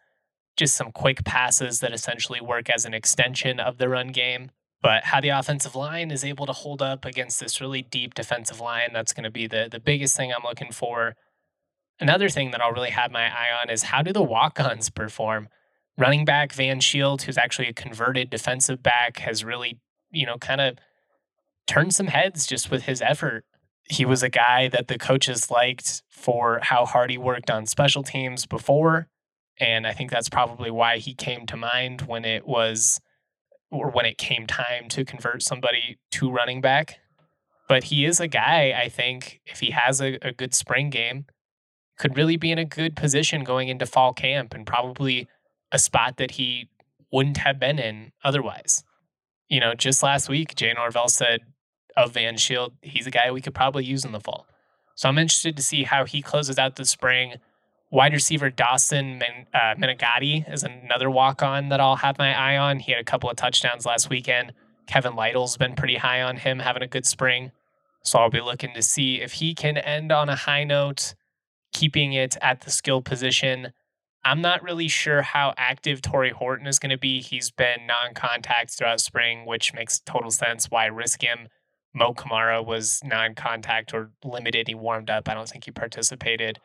just 0.55 0.75
some 0.75 0.91
quick 0.91 1.25
passes 1.25 1.79
that 1.79 1.93
essentially 1.93 2.39
work 2.39 2.69
as 2.69 2.85
an 2.85 2.93
extension 2.93 3.59
of 3.59 3.77
the 3.77 3.89
run 3.89 4.07
game. 4.09 4.51
But 4.81 5.05
how 5.05 5.21
the 5.21 5.29
offensive 5.29 5.75
line 5.75 6.09
is 6.09 6.25
able 6.25 6.47
to 6.47 6.53
hold 6.53 6.81
up 6.81 7.05
against 7.05 7.39
this 7.39 7.61
really 7.61 7.83
deep 7.83 8.15
defensive 8.15 8.59
line, 8.59 8.89
that's 8.93 9.13
going 9.13 9.23
to 9.23 9.31
be 9.31 9.47
the, 9.47 9.67
the 9.71 9.79
biggest 9.79 10.17
thing 10.17 10.33
I'm 10.33 10.43
looking 10.43 10.71
for. 10.71 11.15
Another 11.99 12.29
thing 12.29 12.49
that 12.51 12.61
I'll 12.61 12.71
really 12.71 12.89
have 12.89 13.11
my 13.11 13.25
eye 13.25 13.49
on 13.61 13.69
is 13.69 13.83
how 13.83 14.01
do 14.01 14.11
the 14.11 14.23
walk 14.23 14.59
ons 14.59 14.89
perform? 14.89 15.49
Running 15.97 16.25
back 16.25 16.51
Van 16.53 16.79
Shield, 16.79 17.23
who's 17.23 17.37
actually 17.37 17.67
a 17.67 17.73
converted 17.73 18.31
defensive 18.31 18.81
back, 18.81 19.19
has 19.19 19.43
really, 19.43 19.79
you 20.11 20.25
know, 20.25 20.37
kind 20.37 20.61
of 20.61 20.77
turned 21.67 21.93
some 21.93 22.07
heads 22.07 22.47
just 22.47 22.71
with 22.71 22.83
his 22.83 23.03
effort. 23.03 23.45
He 23.83 24.03
was 24.03 24.23
a 24.23 24.29
guy 24.29 24.67
that 24.69 24.87
the 24.87 24.97
coaches 24.97 25.51
liked 25.51 26.01
for 26.09 26.59
how 26.63 26.85
hard 26.85 27.11
he 27.11 27.17
worked 27.19 27.51
on 27.51 27.67
special 27.67 28.01
teams 28.01 28.47
before. 28.47 29.07
And 29.59 29.85
I 29.85 29.93
think 29.93 30.09
that's 30.09 30.29
probably 30.29 30.71
why 30.71 30.97
he 30.97 31.13
came 31.13 31.45
to 31.47 31.57
mind 31.57 32.01
when 32.01 32.25
it 32.25 32.47
was 32.47 32.99
or 33.71 33.89
when 33.89 34.05
it 34.05 34.17
came 34.17 34.45
time 34.45 34.89
to 34.89 35.05
convert 35.05 35.41
somebody 35.41 35.97
to 36.11 36.29
running 36.29 36.61
back. 36.61 36.99
But 37.67 37.85
he 37.85 38.05
is 38.05 38.19
a 38.19 38.27
guy, 38.27 38.73
I 38.77 38.89
think, 38.89 39.39
if 39.45 39.61
he 39.61 39.71
has 39.71 40.01
a, 40.01 40.17
a 40.21 40.33
good 40.33 40.53
spring 40.53 40.89
game, 40.89 41.25
could 41.97 42.17
really 42.17 42.35
be 42.35 42.51
in 42.51 42.57
a 42.57 42.65
good 42.65 42.95
position 42.95 43.43
going 43.43 43.69
into 43.69 43.85
fall 43.85 44.11
camp 44.13 44.53
and 44.53 44.67
probably 44.67 45.27
a 45.71 45.79
spot 45.79 46.17
that 46.17 46.31
he 46.31 46.69
wouldn't 47.11 47.37
have 47.37 47.59
been 47.59 47.79
in 47.79 48.11
otherwise. 48.23 48.83
You 49.47 49.59
know, 49.59 49.73
just 49.73 50.03
last 50.03 50.27
week, 50.27 50.55
Jay 50.55 50.73
Norvell 50.73 51.09
said 51.09 51.41
of 51.95 52.13
Van 52.13 52.37
Shield, 52.37 52.73
he's 52.81 53.07
a 53.07 53.11
guy 53.11 53.31
we 53.31 53.41
could 53.41 53.55
probably 53.55 53.85
use 53.85 54.03
in 54.03 54.11
the 54.11 54.19
fall. 54.19 54.47
So 54.95 55.09
I'm 55.09 55.17
interested 55.17 55.55
to 55.57 55.63
see 55.63 55.83
how 55.83 56.05
he 56.05 56.21
closes 56.21 56.57
out 56.57 56.75
the 56.75 56.85
spring 56.85 57.35
Wide 57.91 58.13
receiver 58.13 58.49
Dawson 58.49 59.17
Men, 59.17 59.47
uh, 59.53 59.75
Menegatti 59.75 60.49
is 60.51 60.63
another 60.63 61.11
walk 61.11 61.43
on 61.43 61.67
that 61.69 61.81
I'll 61.81 61.97
have 61.97 62.17
my 62.17 62.33
eye 62.33 62.57
on. 62.57 62.79
He 62.79 62.93
had 62.93 63.01
a 63.01 63.03
couple 63.03 63.29
of 63.29 63.35
touchdowns 63.35 63.85
last 63.85 64.09
weekend. 64.09 64.53
Kevin 64.87 65.13
Lytle's 65.13 65.57
been 65.57 65.75
pretty 65.75 65.97
high 65.97 66.21
on 66.21 66.37
him, 66.37 66.59
having 66.59 66.83
a 66.83 66.87
good 66.87 67.05
spring. 67.05 67.51
So 68.03 68.19
I'll 68.19 68.29
be 68.29 68.39
looking 68.39 68.73
to 68.75 68.81
see 68.81 69.21
if 69.21 69.33
he 69.33 69.53
can 69.53 69.77
end 69.77 70.09
on 70.09 70.29
a 70.29 70.37
high 70.37 70.63
note, 70.63 71.15
keeping 71.73 72.13
it 72.13 72.37
at 72.41 72.61
the 72.61 72.71
skill 72.71 73.01
position. 73.01 73.73
I'm 74.23 74.39
not 74.39 74.63
really 74.63 74.87
sure 74.87 75.21
how 75.21 75.53
active 75.57 76.01
Tory 76.01 76.31
Horton 76.31 76.67
is 76.67 76.79
going 76.79 76.91
to 76.91 76.97
be. 76.97 77.21
He's 77.21 77.51
been 77.51 77.87
non 77.87 78.13
contact 78.13 78.71
throughout 78.71 79.01
spring, 79.01 79.45
which 79.45 79.73
makes 79.73 79.99
total 79.99 80.31
sense. 80.31 80.71
Why 80.71 80.85
risk 80.85 81.21
him? 81.21 81.49
Mo 81.93 82.13
Kamara 82.13 82.65
was 82.65 83.01
non 83.03 83.35
contact 83.35 83.93
or 83.93 84.11
limited. 84.23 84.69
He 84.69 84.75
warmed 84.75 85.09
up. 85.09 85.27
I 85.27 85.33
don't 85.33 85.49
think 85.49 85.65
he 85.65 85.71
participated 85.71 86.59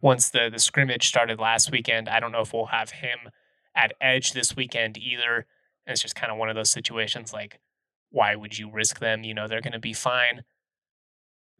once 0.00 0.30
the 0.30 0.48
the 0.50 0.58
scrimmage 0.58 1.08
started 1.08 1.38
last 1.38 1.70
weekend. 1.70 2.08
I 2.08 2.20
don't 2.20 2.32
know 2.32 2.40
if 2.40 2.52
we'll 2.52 2.66
have 2.66 2.90
him 2.90 3.30
at 3.74 3.92
edge 4.00 4.32
this 4.32 4.56
weekend 4.56 4.98
either. 4.98 5.46
And 5.86 5.92
it's 5.92 6.02
just 6.02 6.14
kind 6.14 6.30
of 6.30 6.38
one 6.38 6.48
of 6.48 6.56
those 6.56 6.70
situations 6.70 7.32
like, 7.32 7.60
why 8.10 8.34
would 8.34 8.58
you 8.58 8.70
risk 8.70 8.98
them? 9.00 9.24
You 9.24 9.34
know, 9.34 9.48
they're 9.48 9.60
going 9.60 9.72
to 9.72 9.78
be 9.78 9.92
fine. 9.92 10.42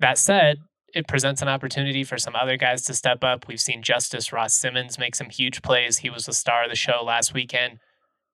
That 0.01 0.18
said, 0.18 0.59
it 0.94 1.09
presents 1.09 1.42
an 1.42 1.48
opportunity 1.48 2.05
for 2.05 2.18
some 2.18 2.35
other 2.35 2.57
guys 2.57 2.83
to 2.85 2.94
step 2.94 3.22
up. 3.22 3.46
We've 3.46 3.61
seen 3.61 3.83
Justus 3.83 4.33
Ross 4.33 4.55
Simmons 4.55 4.98
make 4.98 5.14
some 5.14 5.31
huge 5.31 5.62
plays. 5.62 5.98
He 5.98 6.11
was 6.11 6.27
the 6.27 6.33
star 6.33 6.64
of 6.64 6.70
the 6.70 6.77
show 6.77 7.03
last 7.05 7.35
weekend. 7.35 7.79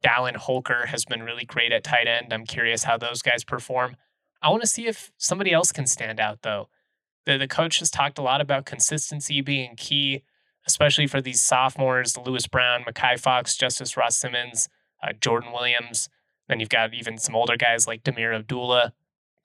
Dallin 0.05 0.37
Holker 0.37 0.87
has 0.87 1.05
been 1.05 1.23
really 1.23 1.45
great 1.45 1.73
at 1.73 1.83
tight 1.83 2.07
end. 2.07 2.33
I'm 2.33 2.45
curious 2.45 2.85
how 2.85 2.97
those 2.97 3.23
guys 3.23 3.43
perform. 3.43 3.97
I 4.43 4.51
want 4.51 4.63
to 4.63 4.69
see 4.69 4.87
if 4.87 5.11
somebody 5.17 5.53
else 5.53 5.73
can 5.73 5.87
stand 5.87 6.21
out, 6.21 6.43
though 6.43 6.69
the, 7.27 7.39
the 7.39 7.49
coach 7.49 7.79
has 7.79 7.91
talked 7.91 8.19
a 8.19 8.23
lot 8.23 8.41
about 8.41 8.67
consistency 8.67 9.41
being 9.41 9.77
key, 9.77 10.23
especially 10.67 11.07
for 11.07 11.21
these 11.21 11.41
sophomores 11.41 12.17
Lewis 12.17 12.47
Brown, 12.47 12.85
Makai 12.85 13.19
Fox, 13.19 13.57
Justus 13.57 13.97
Ross 13.97 14.17
Simmons, 14.17 14.69
uh, 15.03 15.13
Jordan 15.21 15.53
Williams. 15.53 16.09
Then 16.49 16.61
you've 16.61 16.69
got 16.69 16.95
even 16.95 17.19
some 17.19 17.35
older 17.35 17.57
guys 17.57 17.87
like 17.87 18.05
Damir 18.05 18.35
Abdullah. 18.35 18.93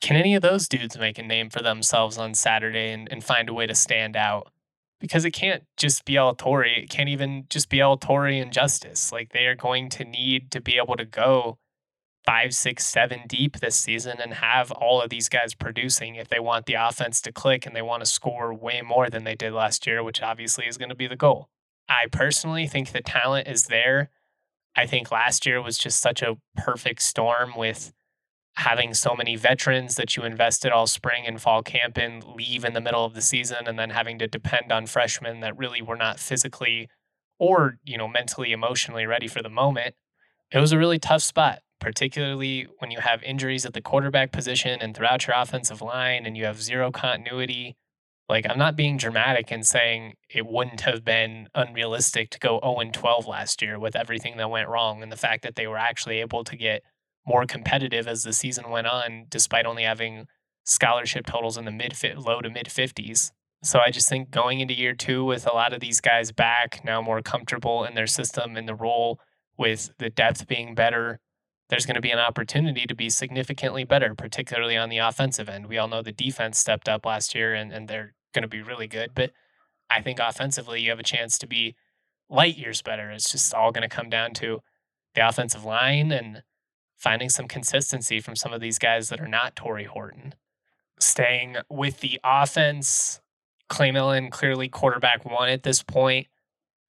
Can 0.02 0.16
any 0.16 0.36
of 0.36 0.42
those 0.42 0.68
dudes 0.68 0.98
make 0.98 1.18
a 1.18 1.24
name 1.24 1.50
for 1.50 1.62
themselves 1.62 2.18
on 2.18 2.34
Saturday 2.34 2.92
and, 2.92 3.08
and 3.12 3.24
find 3.24 3.50
a 3.50 3.54
way 3.54 3.68
to 3.68 3.76
stand 3.76 4.16
out? 4.16 4.52
Because 5.00 5.24
it 5.24 5.32
can't 5.32 5.64
just 5.78 6.04
be 6.04 6.18
El 6.18 6.36
Torrey. 6.36 6.84
It 6.84 6.90
can't 6.90 7.08
even 7.10 7.46
just 7.50 7.70
be 7.70 7.80
El 7.80 7.98
Torrey 7.98 8.40
and 8.40 8.52
Justus. 8.52 9.12
Like 9.12 9.32
they 9.32 9.46
are 9.46 9.56
going 9.56 9.90
to 9.92 10.04
need 10.04 10.52
to 10.52 10.62
be 10.62 10.78
able 10.78 10.98
to 10.98 11.06
go 11.06 11.58
five, 12.30 12.54
six, 12.54 12.86
seven 12.86 13.22
deep 13.26 13.58
this 13.58 13.76
season 13.76 14.20
and 14.22 14.36
have 14.36 14.72
all 14.74 15.02
of 15.02 15.10
these 15.10 15.30
guys 15.30 15.56
producing 15.56 16.14
if 16.14 16.28
they 16.28 16.40
want 16.40 16.68
the 16.68 16.76
offense 16.76 17.22
to 17.22 17.32
click 17.32 17.66
and 17.66 17.76
they 17.76 17.82
want 17.82 18.02
to 18.02 18.06
score 18.06 18.54
way 18.54 18.84
more 18.84 19.10
than 19.10 19.24
they 19.24 19.34
did 19.34 19.52
last 19.52 19.88
year, 19.88 20.04
which 20.04 20.22
obviously 20.22 20.68
is 20.68 20.78
going 20.78 20.90
to 20.90 20.96
be 20.96 21.08
the 21.08 21.16
goal. 21.16 21.50
I 21.90 22.06
personally 22.12 22.68
think 22.68 22.92
the 22.92 23.02
talent 23.02 23.48
is 23.48 23.64
there. 23.64 24.12
I 24.76 24.86
think 24.86 25.10
last 25.10 25.48
year 25.48 25.60
was 25.60 25.80
just 25.80 26.00
such 26.00 26.22
a 26.22 26.38
perfect 26.56 27.02
storm 27.02 27.54
with 27.58 27.94
having 28.58 28.94
so 28.94 29.16
many 29.16 29.36
veterans 29.36 29.96
that 29.96 30.16
you 30.16 30.22
invested 30.22 30.72
all 30.72 30.86
spring 30.86 31.24
and 31.26 31.42
fall 31.42 31.64
camp 31.64 31.98
in 31.98 32.22
leave 32.36 32.64
in 32.64 32.74
the 32.74 32.82
middle 32.82 33.06
of 33.06 33.16
the 33.16 33.24
season 33.24 33.66
and 33.66 33.80
then 33.80 33.90
having 33.90 34.20
to 34.20 34.28
depend 34.28 34.72
on 34.72 34.86
freshmen 34.86 35.40
that 35.40 35.58
really 35.58 35.82
were 35.82 35.96
not 35.96 36.20
physically 36.20 36.90
or, 37.40 37.80
you 37.84 37.98
know, 37.98 38.08
mentally 38.08 38.52
emotionally 38.52 39.08
ready 39.08 39.28
for 39.28 39.42
the 39.42 39.50
moment. 39.50 39.96
It 40.52 40.60
was 40.60 40.72
a 40.72 40.78
really 40.78 41.00
tough 41.00 41.24
spot 41.24 41.62
particularly 41.80 42.68
when 42.80 42.92
you 42.92 43.00
have 43.00 43.24
injuries 43.24 43.66
at 43.66 43.74
the 43.74 43.82
quarterback 43.82 44.32
position 44.32 44.80
and 44.82 44.96
throughout 44.96 45.26
your 45.28 45.36
offensive 45.36 45.82
line 45.82 46.26
and 46.26 46.38
you 46.38 46.46
have 46.46 46.62
zero 46.62 46.92
continuity. 46.92 47.76
Like, 48.28 48.46
I'm 48.48 48.60
not 48.60 48.76
being 48.76 48.98
dramatic 48.98 49.52
in 49.52 49.64
saying 49.64 50.14
it 50.30 50.46
wouldn't 50.46 50.82
have 50.82 51.04
been 51.04 51.48
unrealistic 51.56 52.30
to 52.32 52.40
go 52.40 52.60
0 52.64 52.92
12 52.92 53.26
last 53.26 53.62
year 53.62 53.80
with 53.80 53.96
everything 53.96 54.38
that 54.38 54.52
went 54.52 54.70
wrong 54.70 55.02
and 55.02 55.12
the 55.12 55.18
fact 55.18 55.42
that 55.44 55.56
they 55.56 55.66
were 55.66 55.80
actually 55.80 56.20
able 56.20 56.44
to 56.44 56.56
get 56.56 56.84
more 57.26 57.46
competitive 57.46 58.08
as 58.08 58.24
the 58.24 58.34
season 58.34 58.70
went 58.70 58.88
on, 58.88 59.26
despite 59.30 59.66
only 59.66 59.84
having 59.84 60.28
scholarship 60.64 61.26
totals 61.26 61.58
in 61.58 61.66
the 61.66 61.72
mid 61.72 61.96
low 62.18 62.42
to 62.42 62.50
mid 62.50 62.68
50s. 62.68 63.32
So 63.64 63.80
I 63.80 63.92
just 63.92 64.08
think 64.08 64.32
going 64.32 64.60
into 64.60 64.74
year 64.74 64.94
two 64.94 65.26
with 65.26 65.48
a 65.48 65.54
lot 65.54 65.74
of 65.74 65.80
these 65.80 66.00
guys 66.00 66.32
back, 66.32 66.82
now 66.86 67.02
more 67.02 67.22
comfortable 67.22 67.84
in 67.84 67.96
their 67.96 68.08
system 68.08 68.56
and 68.56 68.68
the 68.68 68.76
role, 68.76 69.20
with 69.58 69.92
the 70.00 70.10
depth 70.10 70.48
being 70.48 70.74
better, 70.74 71.20
there's 71.70 71.86
going 71.86 71.96
to 71.96 72.02
be 72.02 72.12
an 72.12 72.20
opportunity 72.20 72.86
to 72.86 72.96
be 72.96 73.10
significantly 73.10 73.84
better, 73.84 74.16
particularly 74.16 74.76
on 74.76 74.90
the 74.90 74.98
offensive 74.98 75.48
end. 75.48 75.68
We 75.68 75.78
all 75.78 75.88
know 75.88 76.02
the 76.02 76.12
defense 76.12 76.58
stepped 76.58 76.90
up 76.90 77.06
last 77.06 77.36
year 77.36 77.54
and, 77.54 77.72
and 77.72 77.88
they're 77.88 78.16
going 78.34 78.42
to 78.42 78.48
be 78.48 78.62
really 78.62 78.88
good. 78.88 79.12
But 79.14 79.32
I 79.90 80.02
think 80.02 80.20
offensively, 80.20 80.82
you 80.82 80.90
have 80.90 81.00
a 81.00 81.04
chance 81.04 81.38
to 81.40 81.48
be 81.48 81.76
light 82.30 82.58
years 82.58 82.82
better. 82.82 83.12
It's 83.12 83.32
just 83.32 83.54
all 83.54 83.72
going 83.72 83.88
to 83.88 83.96
come 83.96 84.10
down 84.10 84.34
to 84.36 84.62
the 85.16 85.28
offensive 85.28 85.64
line 85.64 86.12
and 86.12 86.44
finding 86.98 87.30
some 87.30 87.48
consistency 87.48 88.20
from 88.20 88.36
some 88.36 88.52
of 88.52 88.62
these 88.62 88.78
guys 88.78 89.10
that 89.10 89.22
are 89.22 89.28
not 89.28 89.56
Tory 89.56 89.86
Horton. 89.86 90.36
Staying 91.00 91.58
with 91.70 92.02
the 92.02 92.20
offense, 92.24 93.22
Clay 93.70 93.92
Millen 93.92 94.30
clearly 94.32 94.68
quarterback 94.68 95.24
one 95.24 95.50
at 95.50 95.64
this 95.64 95.82
point. 95.82 96.28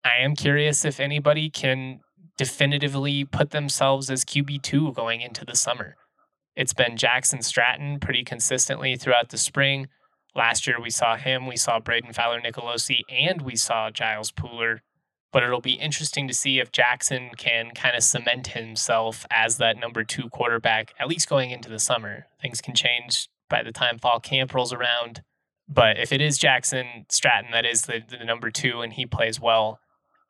I 0.05 0.23
am 0.23 0.37
curious 0.37 0.85
if 0.85 1.01
anybody 1.01 1.49
can 1.49 2.01
definitively 2.37 3.25
put 3.25 3.51
themselves 3.51 4.11
as 4.11 4.25
QB2 4.25 4.95
going 4.95 5.21
into 5.21 5.45
the 5.45 5.57
summer. 5.57 5.97
It's 6.57 6.73
been 6.73 6.97
Jackson 6.97 7.43
Stratton 7.43 8.01
pretty 8.01 8.25
consistently 8.25 8.97
throughout 8.97 9.31
the 9.31 9.39
spring. 9.39 9.89
Last 10.35 10.67
year 10.67 10.81
we 10.81 10.91
saw 10.91 11.17
him, 11.17 11.47
we 11.47 11.57
saw 11.57 11.81
Brayden 11.81 12.15
Fowler 12.15 12.41
Nicolosi, 12.41 13.01
and 13.09 13.43
we 13.43 13.57
saw 13.57 13.91
Giles 13.91 14.33
Pooler 14.33 14.81
but 15.35 15.43
it'll 15.43 15.61
be 15.61 15.73
interesting 15.73 16.29
to 16.29 16.33
see 16.33 16.61
if 16.61 16.71
Jackson 16.71 17.31
can 17.37 17.73
kind 17.73 17.97
of 17.97 18.05
cement 18.05 18.47
himself 18.47 19.27
as 19.33 19.57
that 19.57 19.77
number 19.77 20.05
two 20.05 20.29
quarterback, 20.29 20.95
at 21.01 21.09
least 21.09 21.29
going 21.29 21.51
into 21.51 21.69
the 21.69 21.81
summer. 21.81 22.27
Things 22.41 22.61
can 22.61 22.73
change 22.73 23.29
by 23.51 23.65
the 23.65 23.73
time 23.73 23.99
fall 23.99 24.21
camp 24.21 24.55
rolls 24.55 24.73
around. 24.73 25.23
But 25.69 25.99
if 25.99 26.13
it 26.13 26.21
is 26.21 26.39
Jackson 26.39 27.07
Stratton 27.09 27.51
that 27.51 27.67
is 27.67 27.83
the, 27.83 28.01
the 28.09 28.25
number 28.25 28.53
two 28.53 28.81
and 28.81 28.93
he 28.93 29.07
plays 29.07 29.41
well, 29.41 29.81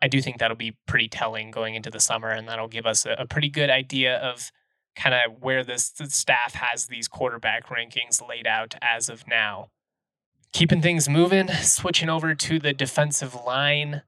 I 0.05 0.07
do 0.07 0.21
think 0.21 0.37
that'll 0.37 0.55
be 0.55 0.77
pretty 0.87 1.09
telling 1.09 1.51
going 1.51 1.77
into 1.77 1.89
the 1.89 1.99
summer, 1.99 2.29
and 2.29 2.47
that'll 2.47 2.69
give 2.69 2.85
us 2.85 3.07
a, 3.07 3.13
a 3.13 3.27
pretty 3.27 3.49
good 3.49 3.71
idea 3.71 4.19
of 4.19 4.53
kind 4.95 5.15
of 5.15 5.41
where 5.41 5.65
this 5.65 5.89
the 5.89 6.11
staff 6.11 6.53
has 6.53 6.89
these 6.89 7.09
quarterback 7.09 7.69
rankings 7.69 8.21
laid 8.29 8.47
out 8.47 8.75
as 8.83 9.09
of 9.09 9.27
now. 9.27 9.69
Keeping 10.53 10.83
things 10.83 11.09
moving, 11.09 11.49
switching 11.63 12.11
over 12.11 12.35
to 12.35 12.59
the 12.59 12.75
defensive 12.75 13.35
line. 13.47 14.03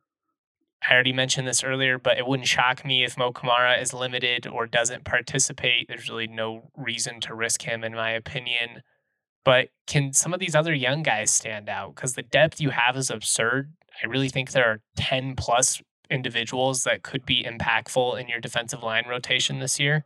I 0.86 0.92
already 0.92 1.14
mentioned 1.14 1.48
this 1.48 1.64
earlier, 1.64 1.98
but 1.98 2.18
it 2.18 2.26
wouldn't 2.26 2.46
shock 2.46 2.84
me 2.84 3.02
if 3.02 3.16
Mo 3.16 3.32
Kamara 3.32 3.80
is 3.80 3.94
limited 3.94 4.46
or 4.46 4.66
doesn't 4.66 5.04
participate. 5.04 5.88
There's 5.88 6.10
really 6.10 6.26
no 6.26 6.70
reason 6.76 7.20
to 7.20 7.34
risk 7.34 7.62
him, 7.62 7.82
in 7.82 7.94
my 7.94 8.10
opinion. 8.10 8.82
But 9.46 9.70
can 9.86 10.12
some 10.12 10.34
of 10.34 10.40
these 10.40 10.54
other 10.54 10.74
young 10.74 11.02
guys 11.02 11.30
stand 11.30 11.70
out? 11.70 11.94
Because 11.94 12.12
the 12.12 12.22
depth 12.22 12.60
you 12.60 12.68
have 12.70 12.98
is 12.98 13.08
absurd. 13.08 13.72
I 14.02 14.06
really 14.06 14.28
think 14.28 14.50
there 14.52 14.66
are 14.66 14.80
10 14.96 15.36
plus 15.36 15.80
individuals 16.10 16.84
that 16.84 17.02
could 17.02 17.24
be 17.26 17.44
impactful 17.44 18.20
in 18.20 18.28
your 18.28 18.40
defensive 18.40 18.82
line 18.82 19.04
rotation 19.08 19.58
this 19.58 19.78
year. 19.80 20.04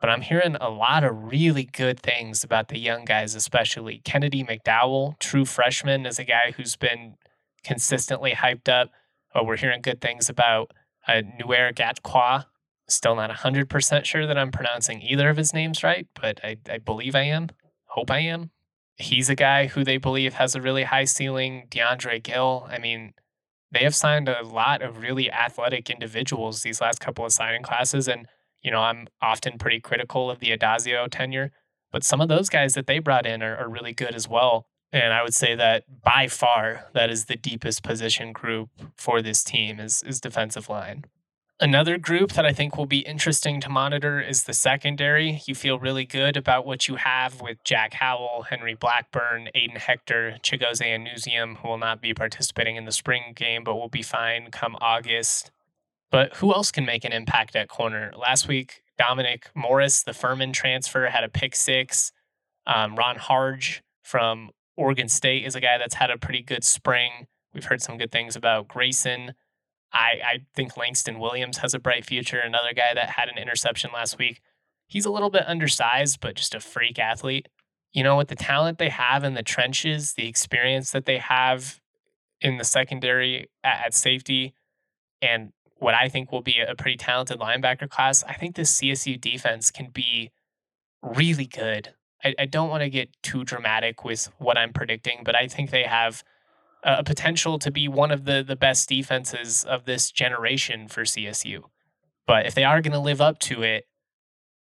But 0.00 0.10
I'm 0.10 0.22
hearing 0.22 0.56
a 0.60 0.68
lot 0.68 1.02
of 1.02 1.32
really 1.32 1.64
good 1.64 1.98
things 1.98 2.44
about 2.44 2.68
the 2.68 2.78
young 2.78 3.04
guys, 3.04 3.34
especially 3.34 4.00
Kennedy 4.04 4.44
McDowell, 4.44 5.18
true 5.18 5.44
freshman, 5.44 6.06
is 6.06 6.18
a 6.18 6.24
guy 6.24 6.52
who's 6.56 6.76
been 6.76 7.16
consistently 7.64 8.32
hyped 8.32 8.68
up. 8.68 8.90
Oh, 9.34 9.42
we're 9.42 9.56
hearing 9.56 9.82
good 9.82 10.00
things 10.00 10.28
about 10.28 10.72
uh, 11.08 11.22
Nuer 11.40 11.74
Gatqua. 11.74 12.44
Still 12.86 13.16
not 13.16 13.30
100% 13.30 14.04
sure 14.04 14.26
that 14.26 14.38
I'm 14.38 14.52
pronouncing 14.52 15.02
either 15.02 15.28
of 15.28 15.36
his 15.36 15.52
names 15.52 15.82
right, 15.82 16.06
but 16.18 16.40
I, 16.44 16.56
I 16.70 16.78
believe 16.78 17.14
I 17.14 17.24
am. 17.24 17.48
Hope 17.86 18.10
I 18.10 18.20
am. 18.20 18.50
He's 18.96 19.28
a 19.28 19.34
guy 19.34 19.66
who 19.66 19.84
they 19.84 19.96
believe 19.96 20.34
has 20.34 20.54
a 20.54 20.60
really 20.60 20.84
high 20.84 21.04
ceiling. 21.04 21.66
DeAndre 21.70 22.22
Gill. 22.22 22.66
I 22.70 22.78
mean, 22.78 23.14
they 23.70 23.80
have 23.80 23.94
signed 23.94 24.28
a 24.28 24.42
lot 24.42 24.82
of 24.82 24.98
really 24.98 25.30
athletic 25.30 25.90
individuals 25.90 26.62
these 26.62 26.80
last 26.80 27.00
couple 27.00 27.24
of 27.24 27.32
signing 27.32 27.62
classes. 27.62 28.08
And, 28.08 28.26
you 28.62 28.70
know, 28.70 28.80
I'm 28.80 29.08
often 29.20 29.58
pretty 29.58 29.80
critical 29.80 30.30
of 30.30 30.38
the 30.38 30.56
Addazio 30.56 31.08
tenure, 31.10 31.52
but 31.92 32.04
some 32.04 32.20
of 32.20 32.28
those 32.28 32.48
guys 32.48 32.74
that 32.74 32.86
they 32.86 32.98
brought 32.98 33.26
in 33.26 33.42
are, 33.42 33.56
are 33.56 33.68
really 33.68 33.92
good 33.92 34.14
as 34.14 34.28
well. 34.28 34.66
And 34.90 35.12
I 35.12 35.22
would 35.22 35.34
say 35.34 35.54
that 35.54 35.84
by 36.02 36.28
far, 36.28 36.86
that 36.94 37.10
is 37.10 37.26
the 37.26 37.36
deepest 37.36 37.82
position 37.82 38.32
group 38.32 38.70
for 38.96 39.20
this 39.20 39.44
team 39.44 39.78
is, 39.80 40.02
is 40.02 40.20
defensive 40.20 40.70
line. 40.70 41.04
Another 41.60 41.98
group 41.98 42.34
that 42.34 42.46
I 42.46 42.52
think 42.52 42.76
will 42.76 42.86
be 42.86 43.00
interesting 43.00 43.60
to 43.62 43.68
monitor 43.68 44.20
is 44.20 44.44
the 44.44 44.52
secondary. 44.52 45.42
You 45.44 45.56
feel 45.56 45.80
really 45.80 46.04
good 46.04 46.36
about 46.36 46.64
what 46.64 46.86
you 46.86 46.94
have 46.94 47.40
with 47.40 47.64
Jack 47.64 47.94
Howell, 47.94 48.46
Henry 48.48 48.74
Blackburn, 48.74 49.48
Aiden 49.56 49.76
Hector, 49.76 50.36
Chigozie 50.40 50.86
Anusiem, 50.86 51.56
who 51.56 51.66
will 51.66 51.78
not 51.78 52.00
be 52.00 52.14
participating 52.14 52.76
in 52.76 52.84
the 52.84 52.92
spring 52.92 53.32
game, 53.34 53.64
but 53.64 53.74
will 53.74 53.88
be 53.88 54.02
fine 54.02 54.52
come 54.52 54.76
August. 54.80 55.50
But 56.12 56.36
who 56.36 56.54
else 56.54 56.70
can 56.70 56.86
make 56.86 57.04
an 57.04 57.12
impact 57.12 57.56
at 57.56 57.68
corner? 57.68 58.12
Last 58.16 58.46
week, 58.46 58.82
Dominic 58.96 59.50
Morris, 59.52 60.04
the 60.04 60.14
Furman 60.14 60.52
transfer, 60.52 61.06
had 61.06 61.24
a 61.24 61.28
pick 61.28 61.56
six. 61.56 62.12
Um, 62.68 62.94
Ron 62.94 63.16
Harge 63.16 63.82
from 64.04 64.50
Oregon 64.76 65.08
State 65.08 65.44
is 65.44 65.56
a 65.56 65.60
guy 65.60 65.76
that's 65.76 65.94
had 65.94 66.10
a 66.10 66.18
pretty 66.18 66.42
good 66.42 66.62
spring. 66.62 67.26
We've 67.52 67.64
heard 67.64 67.82
some 67.82 67.98
good 67.98 68.12
things 68.12 68.36
about 68.36 68.68
Grayson. 68.68 69.34
I, 69.92 70.20
I 70.24 70.38
think 70.54 70.76
Langston 70.76 71.18
Williams 71.18 71.58
has 71.58 71.74
a 71.74 71.78
bright 71.78 72.04
future. 72.04 72.38
Another 72.38 72.72
guy 72.74 72.94
that 72.94 73.10
had 73.10 73.28
an 73.28 73.38
interception 73.38 73.90
last 73.92 74.18
week. 74.18 74.40
He's 74.86 75.06
a 75.06 75.10
little 75.10 75.30
bit 75.30 75.44
undersized, 75.46 76.20
but 76.20 76.36
just 76.36 76.54
a 76.54 76.60
freak 76.60 76.98
athlete. 76.98 77.48
You 77.92 78.02
know, 78.02 78.16
with 78.16 78.28
the 78.28 78.36
talent 78.36 78.78
they 78.78 78.90
have 78.90 79.24
in 79.24 79.34
the 79.34 79.42
trenches, 79.42 80.14
the 80.14 80.28
experience 80.28 80.90
that 80.92 81.06
they 81.06 81.18
have 81.18 81.80
in 82.40 82.58
the 82.58 82.64
secondary 82.64 83.48
at, 83.64 83.86
at 83.86 83.94
safety, 83.94 84.54
and 85.20 85.52
what 85.76 85.94
I 85.94 86.08
think 86.08 86.32
will 86.32 86.42
be 86.42 86.60
a 86.60 86.74
pretty 86.74 86.96
talented 86.96 87.38
linebacker 87.38 87.88
class, 87.88 88.24
I 88.24 88.34
think 88.34 88.56
this 88.56 88.78
CSU 88.78 89.20
defense 89.20 89.70
can 89.70 89.90
be 89.90 90.30
really 91.02 91.46
good. 91.46 91.94
I, 92.22 92.34
I 92.38 92.46
don't 92.46 92.68
want 92.68 92.82
to 92.82 92.90
get 92.90 93.10
too 93.22 93.44
dramatic 93.44 94.04
with 94.04 94.30
what 94.38 94.58
I'm 94.58 94.72
predicting, 94.72 95.22
but 95.24 95.34
I 95.34 95.48
think 95.48 95.70
they 95.70 95.84
have– 95.84 96.22
a 96.88 97.04
potential 97.04 97.58
to 97.58 97.70
be 97.70 97.86
one 97.86 98.10
of 98.10 98.24
the 98.24 98.42
the 98.42 98.56
best 98.56 98.88
defenses 98.88 99.64
of 99.64 99.84
this 99.84 100.10
generation 100.10 100.88
for 100.88 101.02
CSU. 101.02 101.64
But 102.26 102.46
if 102.46 102.54
they 102.54 102.64
are 102.64 102.80
going 102.80 102.92
to 102.92 102.98
live 102.98 103.20
up 103.20 103.38
to 103.40 103.62
it, 103.62 103.86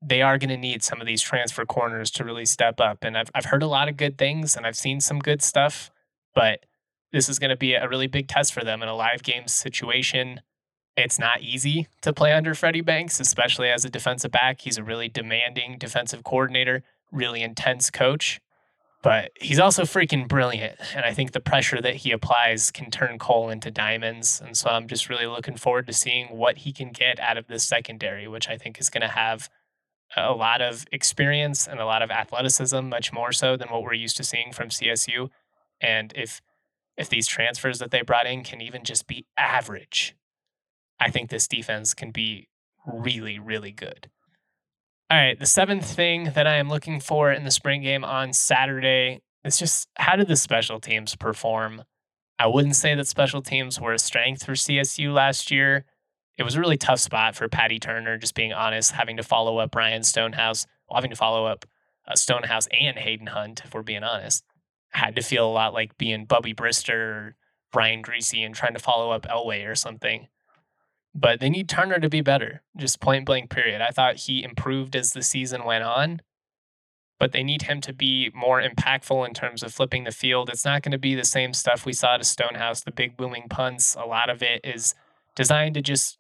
they 0.02 0.22
are 0.22 0.38
going 0.38 0.50
to 0.50 0.58
need 0.58 0.84
some 0.84 1.02
of 1.02 1.08
these 1.08 1.22
transfer 1.22 1.65
corners 1.65 2.10
to 2.12 2.24
really 2.24 2.45
step 2.45 2.80
up. 2.80 3.04
And 3.04 3.17
I've 3.17 3.30
I've 3.36 3.45
heard 3.45 3.63
a 3.63 3.67
lot 3.67 3.89
of 3.89 3.98
good 3.98 4.17
things 4.17 4.56
and 4.56 4.65
I've 4.65 4.76
seen 4.76 5.00
some 5.00 5.19
good 5.19 5.41
stuff, 5.41 5.91
but 6.34 6.65
this 7.12 7.30
is 7.30 7.39
going 7.39 7.50
to 7.50 7.58
be 7.58 7.74
a 7.74 7.88
really 7.88 8.08
big 8.08 8.28
test 8.28 8.54
for 8.54 8.63
them 8.63 8.82
in 8.82 8.89
a 8.89 8.95
live 8.95 9.24
game 9.24 9.48
situation. 9.48 10.41
It's 10.95 11.19
not 11.19 11.41
easy 11.41 11.88
to 12.02 12.12
play 12.12 12.34
under 12.34 12.54
Freddie 12.54 12.82
Banks, 12.82 13.19
especially 13.19 13.69
as 13.69 13.86
a 13.86 13.89
defensive 13.89 14.32
back. 14.32 14.62
He's 14.62 14.78
a 14.78 14.84
really 14.84 15.10
demanding 15.10 15.78
defensive 15.78 16.24
coordinator, 16.24 16.84
really 17.12 17.41
intense 17.41 17.89
coach 17.89 18.39
but 19.02 19.32
he's 19.36 19.60
also 19.60 19.84
freaking 19.84 20.28
brilliant. 20.28 20.78
And 20.94 21.06
I 21.06 21.14
think 21.14 21.32
the 21.32 21.40
pressure 21.40 21.82
that 21.82 21.98
he 21.98 22.12
applies 22.12 22.70
can 22.72 22.92
turn 22.92 23.18
coal 23.18 23.50
into 23.50 23.72
diamonds. 23.72 24.42
And 24.46 24.58
so 24.58 24.70
I'm 24.70 24.88
just 24.88 25.10
really 25.10 25.26
looking 25.26 25.56
forward 25.56 25.88
to 25.88 25.94
seeing 25.94 26.28
what 26.28 26.60
he 26.60 26.74
can 26.74 26.92
get 26.92 27.20
out 27.20 27.38
of 27.38 27.48
this 27.48 27.64
secondary, 27.64 28.28
which 28.28 28.50
I 28.50 28.58
think 28.58 28.80
is 28.80 28.90
going 28.90 29.02
to 29.02 29.08
have 29.08 29.50
a 30.18 30.34
lot 30.34 30.62
of 30.62 30.86
experience 30.92 31.68
and 31.68 31.80
a 31.80 31.86
lot 31.86 32.02
of 32.02 32.12
athleticism, 32.12 32.90
much 32.90 33.14
more 33.14 33.32
so 33.32 33.56
than 33.56 33.70
what 33.70 33.84
we're 33.84 33.94
used 33.94 34.18
to 34.18 34.24
seeing 34.24 34.52
from 34.52 34.70
CSU. 34.70 35.30
And 35.80 36.12
if 36.16 36.42
if 36.98 37.08
these 37.08 37.28
transfers 37.28 37.80
that 37.80 37.92
they 37.92 38.02
brought 38.02 38.28
in 38.28 38.44
can 38.44 38.60
even 38.60 38.84
just 38.84 39.08
be 39.08 39.26
average, 39.38 40.18
I 41.00 41.10
think 41.10 41.30
this 41.30 41.48
defense 41.48 41.94
can 41.94 42.12
be 42.12 42.50
really, 42.86 43.40
really 43.40 43.72
good. 43.72 44.10
All 45.12 45.17
right, 45.17 45.39
the 45.39 45.48
seventh 45.48 45.88
thing 45.88 46.34
that 46.36 46.45
I 46.45 46.58
am 46.58 46.69
looking 46.69 47.00
for 47.00 47.32
in 47.32 47.43
the 47.43 47.50
spring 47.50 47.82
game 47.82 48.04
on 48.04 48.32
Saturday 48.32 49.22
is 49.43 49.58
just 49.58 49.88
how 49.95 50.15
did 50.15 50.28
the 50.28 50.36
special 50.36 50.80
teams 50.80 51.15
perform? 51.15 51.82
I 52.38 52.45
wouldn't 52.45 52.76
say 52.76 52.93
that 52.93 53.08
special 53.08 53.41
teams 53.41 53.82
were 53.82 53.93
a 53.93 53.98
strength 53.98 54.45
for 54.45 54.52
CSU 54.52 55.12
last 55.12 55.50
year. 55.50 55.86
It 56.38 56.43
was 56.43 56.54
a 56.54 56.60
really 56.60 56.78
tough 56.78 57.00
spot 57.00 57.36
for 57.36 57.50
Paddy 57.50 57.80
Turner, 57.80 58.19
just 58.19 58.36
being 58.36 58.54
honest, 58.54 58.91
having 58.91 59.17
to 59.17 59.24
follow 59.24 59.58
up 59.58 59.74
Ryan 59.74 60.04
Stonehouse, 60.04 60.67
well, 60.88 60.98
having 60.98 61.10
to 61.10 61.15
follow 61.15 61.48
up 61.48 61.65
uh, 62.08 62.13
Stonehouse 62.13 62.67
and 62.67 62.95
Hayden 63.00 63.28
Hunt, 63.28 63.63
if 63.65 63.74
we're 63.74 63.82
being 63.82 64.04
honest. 64.04 64.43
had 64.89 65.15
to 65.15 65.24
feel 65.24 65.50
a 65.50 65.52
lot 65.52 65.74
like 65.74 65.98
being 65.98 66.26
Bubby 66.26 66.54
Brister 66.54 66.93
or 66.93 67.36
Brian 67.74 68.04
Griese 68.04 68.45
and 68.45 68.54
trying 68.54 68.74
to 68.76 68.80
follow 68.80 69.10
up 69.10 69.26
Elway 69.26 69.67
or 69.67 69.74
something 69.74 70.28
but 71.19 71.39
they 71.39 71.49
need 71.49 71.67
Turner 71.67 71.99
to 71.99 72.10
be 72.10 72.21
better, 72.21 72.62
just 72.77 73.01
point 73.01 73.25
blank, 73.25 73.49
period. 73.49 73.82
I 73.82 73.89
thought 73.89 74.15
he 74.15 74.43
improved 74.43 74.95
as 74.95 75.12
the 75.12 75.21
season 75.21 75.65
went 75.65 75.84
on, 75.84 76.21
but 77.19 77.34
they 77.34 77.43
need 77.43 77.63
him 77.63 77.82
to 77.82 77.93
be 77.93 78.32
more 78.34 78.62
impactful 78.62 79.27
in 79.27 79.34
terms 79.34 79.62
of 79.62 79.73
flipping 79.73 80.05
the 80.05 80.12
field. 80.12 80.49
It's 80.49 80.63
not 80.63 80.82
going 80.82 80.93
to 80.93 80.97
be 80.97 81.15
the 81.15 81.25
same 81.25 81.53
stuff 81.53 81.86
we 81.86 81.93
saw 81.93 82.15
to 82.15 82.23
Stonehouse, 82.23 82.82
the 82.82 82.91
big 82.91 83.17
booming 83.17 83.49
punts. 83.49 83.95
A 83.95 84.05
lot 84.05 84.29
of 84.29 84.41
it 84.41 84.62
is 84.63 84.95
designed 85.36 85.75
to 85.75 85.82
just 85.82 86.17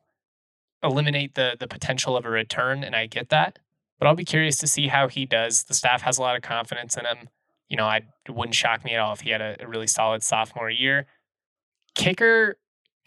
eliminate 0.83 1.35
the 1.35 1.55
the 1.59 1.67
potential 1.67 2.17
of 2.17 2.25
a 2.25 2.29
return, 2.29 2.83
and 2.83 2.95
I 2.95 3.05
get 3.05 3.29
that. 3.29 3.59
But 3.99 4.07
I'll 4.07 4.15
be 4.15 4.25
curious 4.25 4.57
to 4.57 4.67
see 4.67 4.87
how 4.87 5.07
he 5.07 5.25
does. 5.25 5.63
The 5.63 5.73
staff 5.73 6.01
has 6.01 6.17
a 6.17 6.21
lot 6.21 6.35
of 6.35 6.41
confidence 6.41 6.97
in 6.97 7.05
him. 7.05 7.29
You 7.69 7.77
know, 7.77 7.85
I 7.85 8.01
wouldn't 8.27 8.55
shock 8.55 8.83
me 8.83 8.93
at 8.93 8.99
all 8.99 9.13
if 9.13 9.21
he 9.21 9.29
had 9.29 9.41
a, 9.41 9.57
a 9.61 9.67
really 9.67 9.87
solid 9.87 10.23
sophomore 10.23 10.69
year. 10.69 11.05
Kicker, 11.95 12.57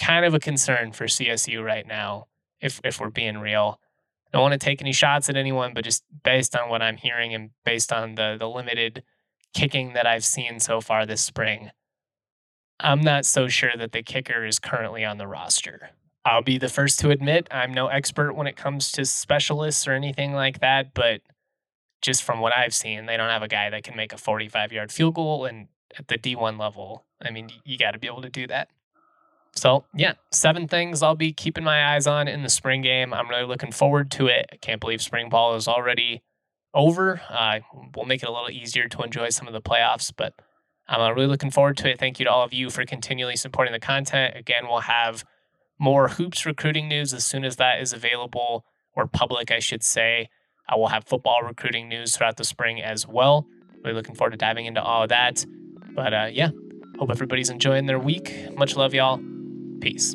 kind 0.02 0.24
of 0.24 0.34
a 0.34 0.40
concern 0.40 0.92
for 0.92 1.04
CSU 1.04 1.64
right 1.64 1.86
now, 1.86 2.26
if 2.60 2.80
if 2.84 3.00
we're 3.00 3.10
being 3.10 3.38
real. 3.38 3.80
I 4.28 4.38
don't 4.38 4.42
want 4.42 4.52
to 4.52 4.58
take 4.58 4.80
any 4.80 4.92
shots 4.92 5.28
at 5.28 5.36
anyone, 5.36 5.74
but 5.74 5.84
just 5.84 6.04
based 6.24 6.56
on 6.56 6.70
what 6.70 6.80
I'm 6.82 6.96
hearing 6.96 7.34
and 7.34 7.50
based 7.64 7.92
on 7.92 8.14
the 8.14 8.36
the 8.38 8.48
limited 8.48 9.02
kicking 9.54 9.92
that 9.92 10.06
I've 10.06 10.24
seen 10.24 10.60
so 10.60 10.80
far 10.80 11.04
this 11.04 11.22
spring, 11.22 11.70
I'm 12.80 13.00
not 13.00 13.24
so 13.24 13.48
sure 13.48 13.72
that 13.76 13.92
the 13.92 14.02
kicker 14.02 14.44
is 14.44 14.58
currently 14.58 15.04
on 15.04 15.18
the 15.18 15.26
roster. 15.26 15.90
I'll 16.24 16.42
be 16.42 16.58
the 16.58 16.68
first 16.68 16.98
to 17.00 17.10
admit 17.10 17.48
I'm 17.50 17.74
no 17.74 17.88
expert 17.88 18.34
when 18.34 18.46
it 18.46 18.56
comes 18.56 18.92
to 18.92 19.04
specialists 19.04 19.86
or 19.86 19.92
anything 19.92 20.32
like 20.32 20.60
that, 20.60 20.94
but 20.94 21.20
just 22.00 22.22
from 22.22 22.40
what 22.40 22.54
I've 22.56 22.74
seen, 22.74 23.06
they 23.06 23.16
don't 23.16 23.28
have 23.28 23.42
a 23.42 23.48
guy 23.48 23.70
that 23.70 23.84
can 23.84 23.96
make 23.96 24.12
a 24.12 24.18
45 24.18 24.72
yard 24.72 24.92
field 24.92 25.14
goal. 25.14 25.44
And 25.44 25.68
at 25.98 26.08
the 26.08 26.18
D1 26.18 26.58
level, 26.58 27.04
I 27.20 27.30
mean, 27.30 27.50
you 27.64 27.78
got 27.78 27.92
to 27.92 27.98
be 27.98 28.06
able 28.06 28.22
to 28.22 28.30
do 28.30 28.46
that. 28.48 28.68
So, 29.54 29.84
yeah, 29.94 30.14
seven 30.30 30.66
things 30.66 31.02
I'll 31.02 31.14
be 31.14 31.32
keeping 31.32 31.64
my 31.64 31.94
eyes 31.94 32.06
on 32.06 32.26
in 32.26 32.42
the 32.42 32.48
spring 32.48 32.80
game. 32.80 33.12
I'm 33.12 33.28
really 33.28 33.44
looking 33.44 33.72
forward 33.72 34.10
to 34.12 34.26
it. 34.26 34.46
I 34.52 34.56
can't 34.56 34.80
believe 34.80 35.02
spring 35.02 35.28
ball 35.28 35.54
is 35.56 35.68
already 35.68 36.22
over. 36.74 37.20
Uh, 37.28 37.60
we'll 37.94 38.06
make 38.06 38.22
it 38.22 38.28
a 38.28 38.32
little 38.32 38.50
easier 38.50 38.88
to 38.88 39.02
enjoy 39.02 39.28
some 39.28 39.46
of 39.46 39.52
the 39.52 39.60
playoffs, 39.60 40.10
but 40.16 40.32
I'm 40.88 41.00
uh, 41.00 41.12
really 41.12 41.26
looking 41.26 41.50
forward 41.50 41.76
to 41.78 41.90
it. 41.90 41.98
Thank 41.98 42.18
you 42.18 42.24
to 42.24 42.30
all 42.30 42.44
of 42.44 42.52
you 42.52 42.70
for 42.70 42.84
continually 42.84 43.36
supporting 43.36 43.72
the 43.72 43.80
content. 43.80 44.36
Again, 44.36 44.68
we'll 44.68 44.80
have 44.80 45.24
more 45.78 46.08
hoops 46.08 46.46
recruiting 46.46 46.88
news 46.88 47.12
as 47.12 47.24
soon 47.24 47.44
as 47.44 47.56
that 47.56 47.80
is 47.80 47.92
available 47.92 48.64
or 48.94 49.06
public, 49.06 49.50
I 49.50 49.58
should 49.58 49.82
say. 49.82 50.28
I 50.68 50.76
will 50.76 50.88
have 50.88 51.04
football 51.04 51.42
recruiting 51.42 51.88
news 51.88 52.16
throughout 52.16 52.36
the 52.36 52.44
spring 52.44 52.80
as 52.80 53.06
well. 53.06 53.46
Really 53.84 53.94
looking 53.94 54.14
forward 54.14 54.30
to 54.30 54.36
diving 54.36 54.66
into 54.66 54.82
all 54.82 55.02
of 55.02 55.08
that. 55.10 55.44
But 55.94 56.14
uh, 56.14 56.28
yeah, 56.32 56.50
hope 56.98 57.10
everybody's 57.10 57.50
enjoying 57.50 57.86
their 57.86 57.98
week. 57.98 58.56
Much 58.56 58.76
love, 58.76 58.94
y'all. 58.94 59.20
Peace. 59.82 60.14